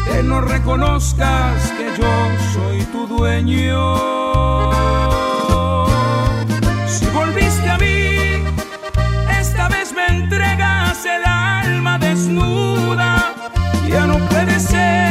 [0.05, 2.11] que no reconozcas que yo
[2.53, 3.81] soy tu dueño.
[6.87, 8.43] Si volviste a mí,
[9.39, 13.33] esta vez me entregas el alma desnuda.
[13.89, 15.10] Ya no puede ser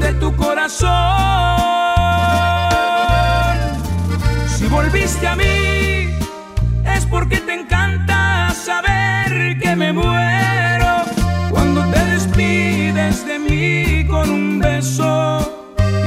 [0.00, 0.88] de tu corazón.
[4.56, 6.18] Si volviste a mí,
[6.96, 11.04] es porque te encanta saber que me muero
[11.50, 15.38] cuando te despides de mí con un beso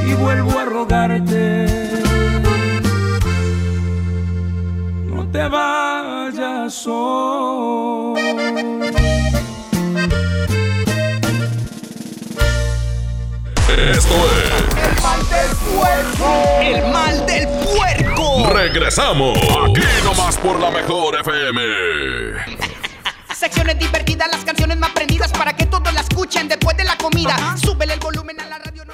[0.06, 1.66] y vuelvo a rogarte.
[5.06, 9.01] No te vayas hoy.
[13.78, 16.60] Esto es El mal del puerco.
[16.60, 18.50] El mal del puerco.
[18.52, 19.38] Regresamos.
[19.38, 21.60] Aquí nomás por la mejor FM.
[23.34, 27.56] Secciones divertidas, las canciones más prendidas para que todos la escuchen después de la comida.
[27.56, 28.84] Súbele el volumen a la radio.
[28.84, 28.92] No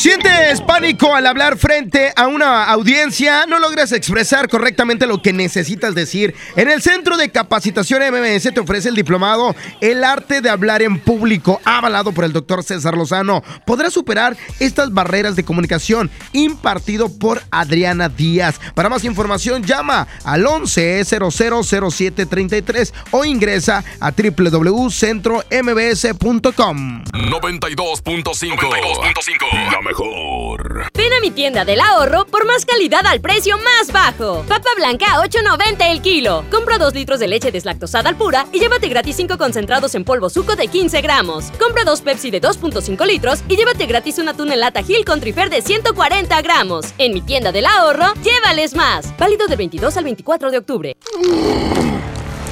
[0.00, 3.44] ¿Sientes pánico al hablar frente a una audiencia?
[3.44, 6.34] ¿No logras expresar correctamente lo que necesitas decir?
[6.56, 11.00] En el Centro de Capacitación MMS te ofrece el diplomado El Arte de Hablar en
[11.00, 13.42] Público, avalado por el doctor César Lozano.
[13.66, 18.58] Podrás superar estas barreras de comunicación impartido por Adriana Díaz.
[18.74, 27.04] Para más información, llama al 11 000733 o ingresa a www.centrombs.com.
[27.04, 29.70] 92.5.
[29.70, 30.88] La mejor.
[30.94, 34.44] Ven a mi tienda del ahorro por más calidad al precio más bajo.
[34.46, 36.44] Papa blanca a 8.90 el kilo.
[36.50, 40.30] Compra 2 litros de leche deslactosada al pura y llévate gratis 5 concentrados en polvo
[40.30, 41.50] suco de 15 gramos.
[41.58, 45.50] Compra 2 Pepsi de 2.5 litros y llévate gratis una tuna en Gil con trifer
[45.50, 46.94] de 140 gramos.
[46.98, 49.16] En mi tienda del ahorro, llévales más.
[49.18, 50.96] Válido del 22 al 24 de octubre.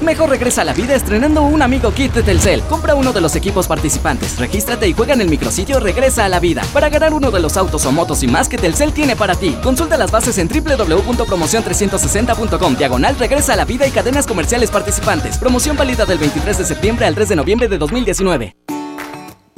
[0.03, 2.63] Mejor regresa a la vida estrenando un amigo kit de Telcel.
[2.63, 6.39] Compra uno de los equipos participantes, regístrate y juega en el micrositio Regresa a la
[6.41, 9.35] vida para ganar uno de los autos o motos y más que Telcel tiene para
[9.35, 9.57] ti.
[9.63, 15.39] Consulta las bases en www.promocion360.com, diagonal Regresa a la vida y cadenas comerciales participantes.
[15.39, 18.78] Promoción válida del 23 de septiembre al 3 de noviembre de 2019.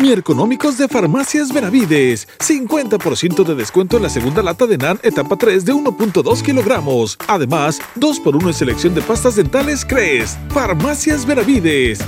[0.00, 2.26] Mi Económicos de Farmacias Benavides.
[2.38, 7.18] 50% de descuento en la segunda lata de NAN etapa 3 de 1.2 kilogramos.
[7.28, 10.38] Además, 2x1 en selección de pastas dentales Cres.
[10.48, 11.98] Farmacias Benavides.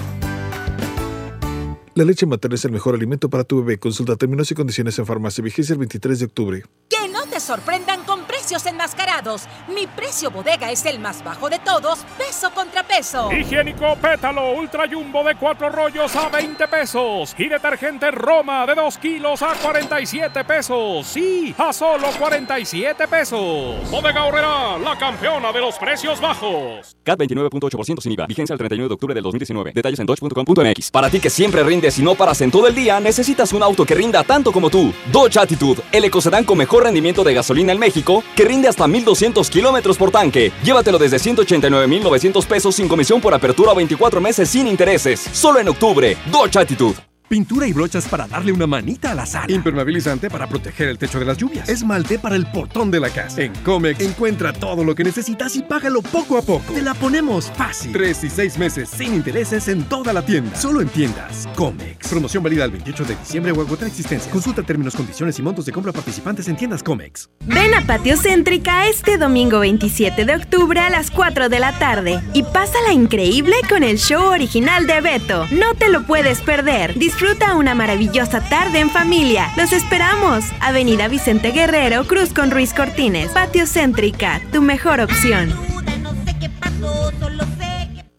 [1.95, 3.79] La leche materna es el mejor alimento para tu bebé.
[3.79, 5.45] Consulta términos y condiciones en farmacia.
[5.45, 6.65] Vigencia el 23 de octubre.
[6.89, 9.43] Que no te sorprendan con precios enmascarados.
[9.69, 13.31] Mi precio bodega es el más bajo de todos, peso contra peso.
[13.33, 17.35] Higiénico Pétalo Ultra Jumbo de 4 rollos a 20 pesos.
[17.39, 21.07] Y detergente Roma de 2 kilos a 47 pesos.
[21.07, 23.91] Sí, a solo 47 pesos.
[23.91, 26.97] Bodega Horrera, la campeona de los precios bajos.
[27.05, 28.27] CAT 29.8% sin IVA.
[28.27, 29.73] Vigencia el 31 de octubre del 2019.
[29.75, 30.91] Detalles en dodge.com.mx.
[30.91, 33.85] Para ti que siempre rindes y no paras en todo el día, necesitas un auto
[33.87, 34.93] que rinda tanto como tú.
[35.11, 39.49] Dodge Attitude, el ecocedán con mejor rendimiento de gasolina en México, que rinde hasta 1200
[39.51, 40.53] kilómetros por tanque.
[40.65, 45.21] Llévatelo desde 189,900 pesos sin comisión por apertura a 24 meses sin intereses.
[45.33, 46.17] Solo en octubre.
[46.31, 47.12] Dodge Attitude.
[47.33, 49.51] Pintura y brochas para darle una manita a la sala.
[49.51, 51.67] Impermeabilizante para proteger el techo de las lluvias.
[51.67, 53.41] Esmalte para el portón de la casa.
[53.41, 56.75] En Comex encuentra todo lo que necesitas y págalo poco a poco.
[56.75, 57.91] Te la ponemos fácil.
[57.91, 60.55] Tres y seis meses sin intereses en toda la tienda.
[60.55, 61.49] Solo en tiendas.
[61.57, 62.07] Comex.
[62.07, 64.31] Promoción válida el 28 de diciembre o agotar existencia.
[64.31, 67.31] Consulta términos, condiciones y montos de compra participantes en tiendas Comex.
[67.47, 72.21] Ven a Patio Céntrica este domingo 27 de octubre a las 4 de la tarde
[72.35, 75.47] y pásala increíble con el show original de Beto.
[75.51, 76.99] No te lo puedes perder.
[76.99, 77.22] Disfruta
[77.57, 79.51] una maravillosa tarde en familia.
[79.57, 80.45] Los esperamos.
[80.61, 83.31] Avenida Vicente Guerrero, Cruz con Ruiz Cortines.
[83.31, 85.55] Patio Céntrica, tu mejor opción.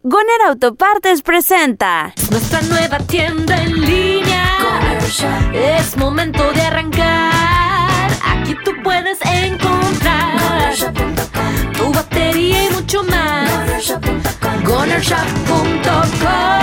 [0.06, 4.46] Goner Autopartes presenta Nuestra nueva tienda en línea.
[5.54, 8.12] Es momento de arrancar.
[8.26, 10.74] Aquí tú puedes encontrar
[11.78, 13.94] tu batería y mucho más.
[14.64, 16.63] GonerShop.com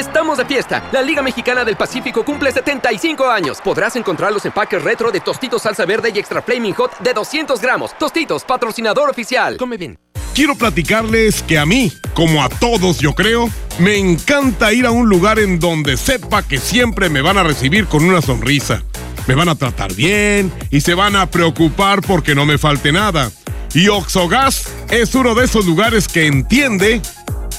[0.00, 0.88] Estamos de fiesta.
[0.92, 3.58] La Liga Mexicana del Pacífico cumple 75 años.
[3.62, 7.60] Podrás encontrar los empaques retro de Tostitos Salsa Verde y Extra Flaming Hot de 200
[7.60, 7.90] gramos.
[7.98, 9.58] Tostitos, patrocinador oficial.
[9.58, 9.98] Come bien.
[10.34, 15.10] Quiero platicarles que a mí, como a todos yo creo, me encanta ir a un
[15.10, 18.82] lugar en donde sepa que siempre me van a recibir con una sonrisa.
[19.26, 23.30] Me van a tratar bien y se van a preocupar porque no me falte nada.
[23.74, 27.02] Y Oxogas es uno de esos lugares que entiende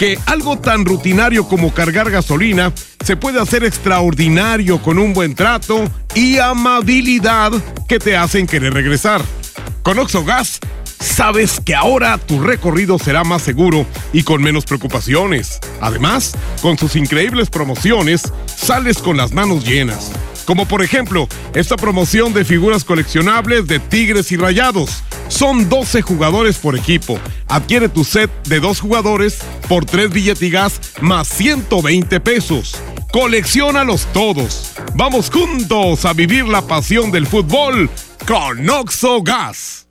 [0.02, 2.74] que algo tan rutinario como cargar gasolina
[3.06, 5.84] se puede hacer extraordinario con un buen trato
[6.16, 7.52] y amabilidad
[7.88, 9.22] que te hacen querer regresar.
[9.84, 10.60] Con Oxogas
[11.00, 15.60] sabes que ahora tu recorrido será más seguro y con menos preocupaciones.
[15.82, 16.34] Además,
[16.64, 20.12] con sus increíbles promociones, sales con las manos llenas.
[20.46, 25.04] Como por ejemplo, esta promoción de figuras coleccionables de Tigres y Rayados.
[25.28, 27.20] Son 12 jugadores por equipo.
[27.48, 32.76] Adquiere tu set de dos jugadores por 3 billetigas más 120 pesos.
[33.12, 34.72] Colecciónalos todos.
[34.96, 37.90] Vamos juntos a vivir la pasión del fútbol
[38.26, 39.91] con Oxo Gas.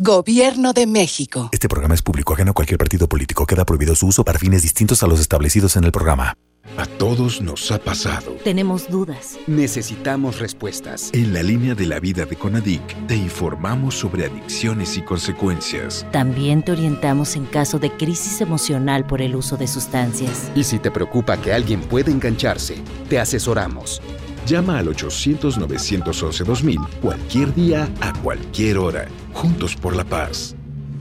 [0.00, 1.48] Gobierno de México.
[1.50, 3.44] Este programa es público ajeno a cualquier partido político.
[3.46, 6.34] Queda prohibido su uso para fines distintos a los establecidos en el programa.
[6.76, 8.36] A todos nos ha pasado.
[8.44, 9.36] Tenemos dudas.
[9.48, 11.10] Necesitamos respuestas.
[11.12, 16.06] En la línea de la vida de Conadic te informamos sobre adicciones y consecuencias.
[16.12, 20.48] También te orientamos en caso de crisis emocional por el uso de sustancias.
[20.54, 22.76] Y si te preocupa que alguien pueda engancharse,
[23.08, 24.00] te asesoramos.
[24.48, 29.06] Llama al 800-911-2000 cualquier día, a cualquier hora.
[29.34, 30.56] Juntos por la paz.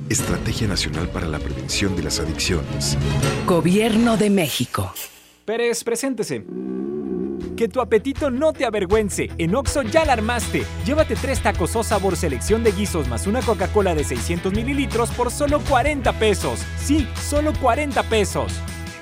[0.09, 2.97] Estrategia Nacional para la Prevención de las Adicciones.
[3.45, 4.91] Gobierno de México.
[5.45, 6.43] Pérez, preséntese.
[7.55, 9.29] Que tu apetito no te avergüence.
[9.37, 10.65] En Oxo ya la armaste.
[10.85, 15.31] Llévate tres tacos o sabor selección de guisos más una Coca-Cola de 600 mililitros por
[15.31, 16.59] solo 40 pesos.
[16.77, 18.51] Sí, solo 40 pesos.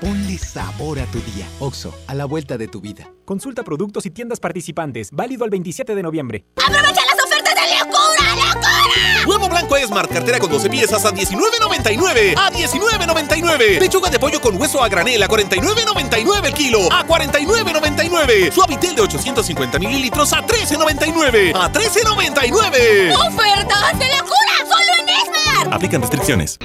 [0.00, 1.48] Ponle sabor a tu día.
[1.58, 3.10] Oxo, a la vuelta de tu vida.
[3.24, 5.10] Consulta productos y tiendas participantes.
[5.10, 6.44] Válido el 27 de noviembre.
[6.56, 9.26] ¡Aprovecha las ofertas de locura, locura!
[9.26, 12.34] Huevo blanco Esmart, cartera con 12 piezas a $19.99.
[12.36, 13.78] A $19.99.
[13.78, 16.92] Pechuga de pollo con hueso a granel a $49.99 el kilo.
[16.92, 18.52] A $49.99.
[18.52, 21.52] Suavitel de 850 mililitros a $13.99.
[21.54, 23.16] A $13.99.
[23.16, 24.56] ¡Ofertas de locura!
[24.60, 25.72] ¡Solo en Esmart!
[25.72, 26.58] Aplican restricciones.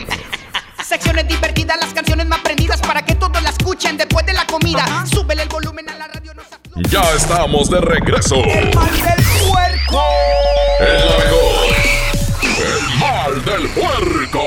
[0.92, 5.06] Secciones divertidas, las canciones más prendidas para que todos la escuchen después de la comida.
[5.10, 6.34] Súbele el volumen a la radio.
[6.34, 6.42] No
[6.90, 8.36] ya estamos de regreso.
[8.36, 10.04] El mal del puerco.
[10.82, 11.72] El la mejor.
[12.44, 14.42] El mal del puerco.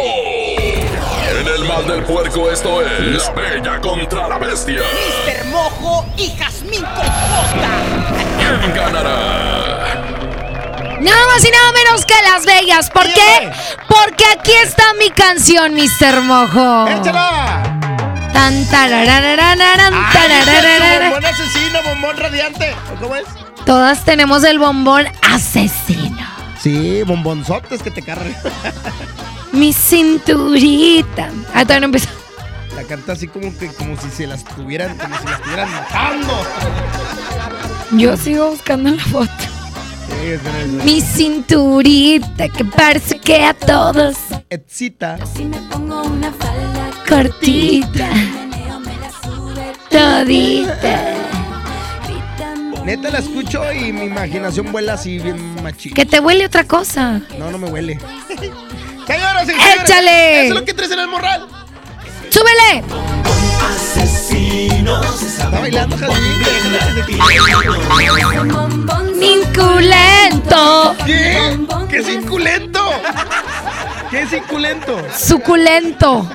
[1.30, 4.82] En el mal del puerco esto es La Bella contra la Bestia.
[4.82, 7.70] Mister Mojo y Jazmín con Costa.
[8.36, 9.93] ¿Quién ganará?
[11.04, 12.90] Nada más y nada menos que Las Vegas.
[12.90, 13.50] ¿Por qué?
[13.88, 16.22] Porque aquí está mi canción, Mr.
[16.22, 16.88] Mojo.
[16.88, 17.62] ¡Échala!
[18.32, 21.10] Tan, tarararararan, ¡Ay, tararararara.
[21.10, 22.74] bombón asesino, bombón radiante!
[22.92, 23.24] ¿O ¿Cómo es?
[23.66, 26.26] Todas tenemos el bombón asesino.
[26.60, 28.34] Sí, bombonzotes que te cargan.
[29.52, 31.28] Mi cinturita.
[31.54, 32.08] Ah, todavía no empezó.
[32.74, 36.46] La canta así como que como si se las tuvieran, como si las estuvieran matando.
[37.92, 39.30] Yo sigo buscando la foto.
[40.84, 44.16] Mi cinturita que parece que a todos
[44.50, 45.18] Excita.
[47.08, 48.08] cortita.
[49.90, 51.14] Todita.
[52.84, 55.94] Neta la escucho y mi imaginación vuela así bien machín.
[55.94, 57.20] Que te huele otra cosa.
[57.38, 57.98] No, no me huele.
[59.06, 60.46] Señoras y señores, ¡Échale!
[60.46, 61.46] Eso es lo que traes en el morral.
[62.30, 62.84] ¡Súbele!
[65.14, 65.34] Asesinos.
[65.34, 65.96] Está bailando
[69.20, 70.96] ¡Inculento!
[71.06, 71.58] ¿Qué?
[71.88, 72.90] ¿Qué es inculento?
[74.10, 74.98] ¿Qué es inculento?
[75.16, 76.28] Suculento.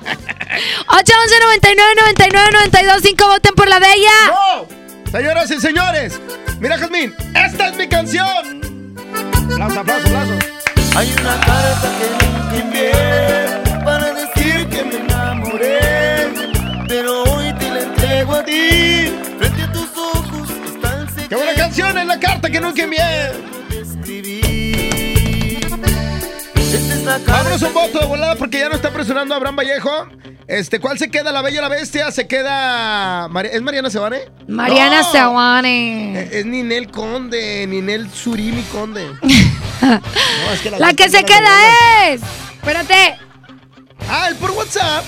[0.88, 4.12] 811 99 99 92 5 voten por la bella.
[4.28, 5.12] ¡No!
[5.12, 6.20] Señoras y señores,
[6.60, 8.96] mira Jazmín, esta es mi canción.
[9.54, 10.34] Aplauso, aplauso, aplauso.
[10.96, 13.69] Hay una carta que nunca envié
[21.30, 23.00] ¡Qué buena canción es la carta que nunca envié!
[27.28, 30.08] Vámonos un voto de volada porque ya no está presionando a Abraham Vallejo.
[30.48, 31.32] Este, ¿cuál se queda?
[31.32, 32.12] ¿La Bella y la Bestia?
[32.12, 33.30] ¿Se queda.
[33.52, 34.22] ¿Es Mariana Sebane?
[34.48, 35.12] Mariana No.
[35.12, 36.20] Sewane.
[36.20, 39.06] Eh, Es Ninel Conde, Ninel Surimi Conde.
[39.82, 42.22] No, es que La dos que se queda es.
[42.56, 43.18] Espérate.
[44.10, 45.06] Ah, el por WhatsApp.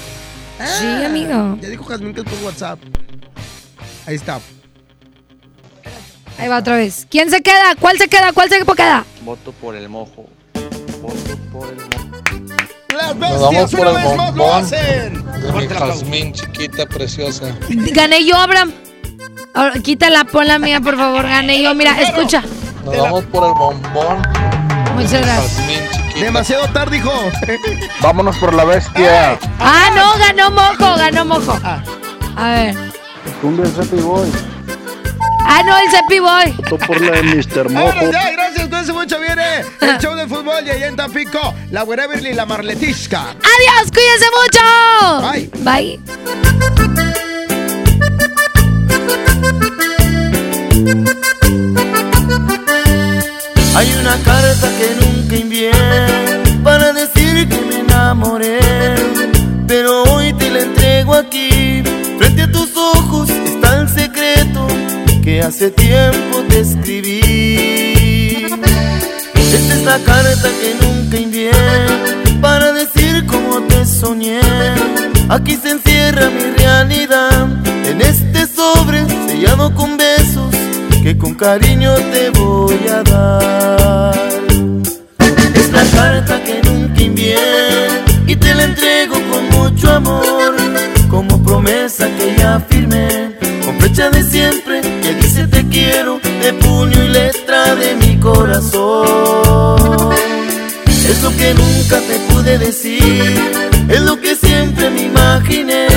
[0.60, 1.58] Sí, Ah, amigo.
[1.62, 2.80] Ya dijo Jazmín que es por WhatsApp.
[4.08, 4.40] Ahí está.
[6.42, 7.06] Ahí va otra vez.
[7.08, 7.76] ¿Quién se queda?
[7.80, 8.34] ¿Cuál se queda?
[8.34, 9.06] ¿Cuál se queda?
[9.24, 10.26] Voto por el mojo.
[11.00, 11.92] Voto por el mojo.
[12.90, 15.24] Las bestias por una el vez más lo hacen.
[15.56, 15.68] mi.
[15.68, 17.56] Jazmín, chiquita, preciosa.
[17.70, 18.72] Gané yo, Abraham.
[19.54, 21.22] Ahora, quítala, ponla mía, por favor.
[21.28, 21.76] Gané yo.
[21.76, 22.44] Mira, escucha.
[22.86, 24.24] Nos vamos por el bombón.
[24.96, 25.62] Muchas gracias.
[26.20, 27.14] Demasiado tarde, hijo.
[28.02, 29.38] Vámonos por la bestia.
[29.60, 31.60] Ah, no, ganó Mojo, ganó Mojo.
[32.36, 32.76] A ver.
[33.44, 34.32] Cumbia Happy Boy.
[35.62, 36.54] Ah, no, el Cepi Boy.
[36.88, 37.72] Por la de Mr.
[37.72, 39.20] Vámonos ya, gracias, cuídense mucho.
[39.20, 43.30] Viene el show de fútbol y allá en Tampico, la Whereverly y la Marletisca.
[43.30, 44.64] Adiós, cuídense mucho.
[45.32, 45.50] Bye.
[45.60, 46.00] Bye.
[53.76, 55.01] Hay una carta que nunca
[65.42, 68.46] hace tiempo te escribí.
[69.36, 71.52] Esta es la carta que nunca envié
[72.42, 74.40] para decir cómo te soñé.
[75.30, 77.48] Aquí se encierra mi realidad
[77.86, 80.54] en este sobre sellado con besos
[81.04, 84.30] que con cariño te voy a dar.
[85.56, 87.38] Es la carta que nunca envié
[88.28, 90.56] y te la entrego con mucho amor,
[91.10, 93.31] como promesa que ya firmé,
[93.72, 100.14] con fecha de siempre que dice te quiero, de puño y letra de mi corazón.
[100.88, 103.40] Es lo que nunca te pude decir,
[103.88, 105.88] es lo que siempre me imaginé.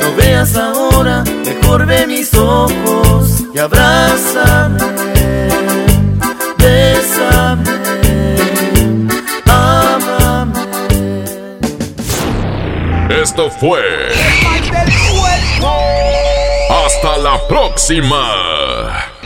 [0.00, 4.78] No veas ahora, mejor ve mis ojos y abrázame,
[6.58, 7.70] bésame,
[9.46, 10.60] ámame.
[13.22, 13.82] Esto fue.
[17.22, 19.19] La próxima.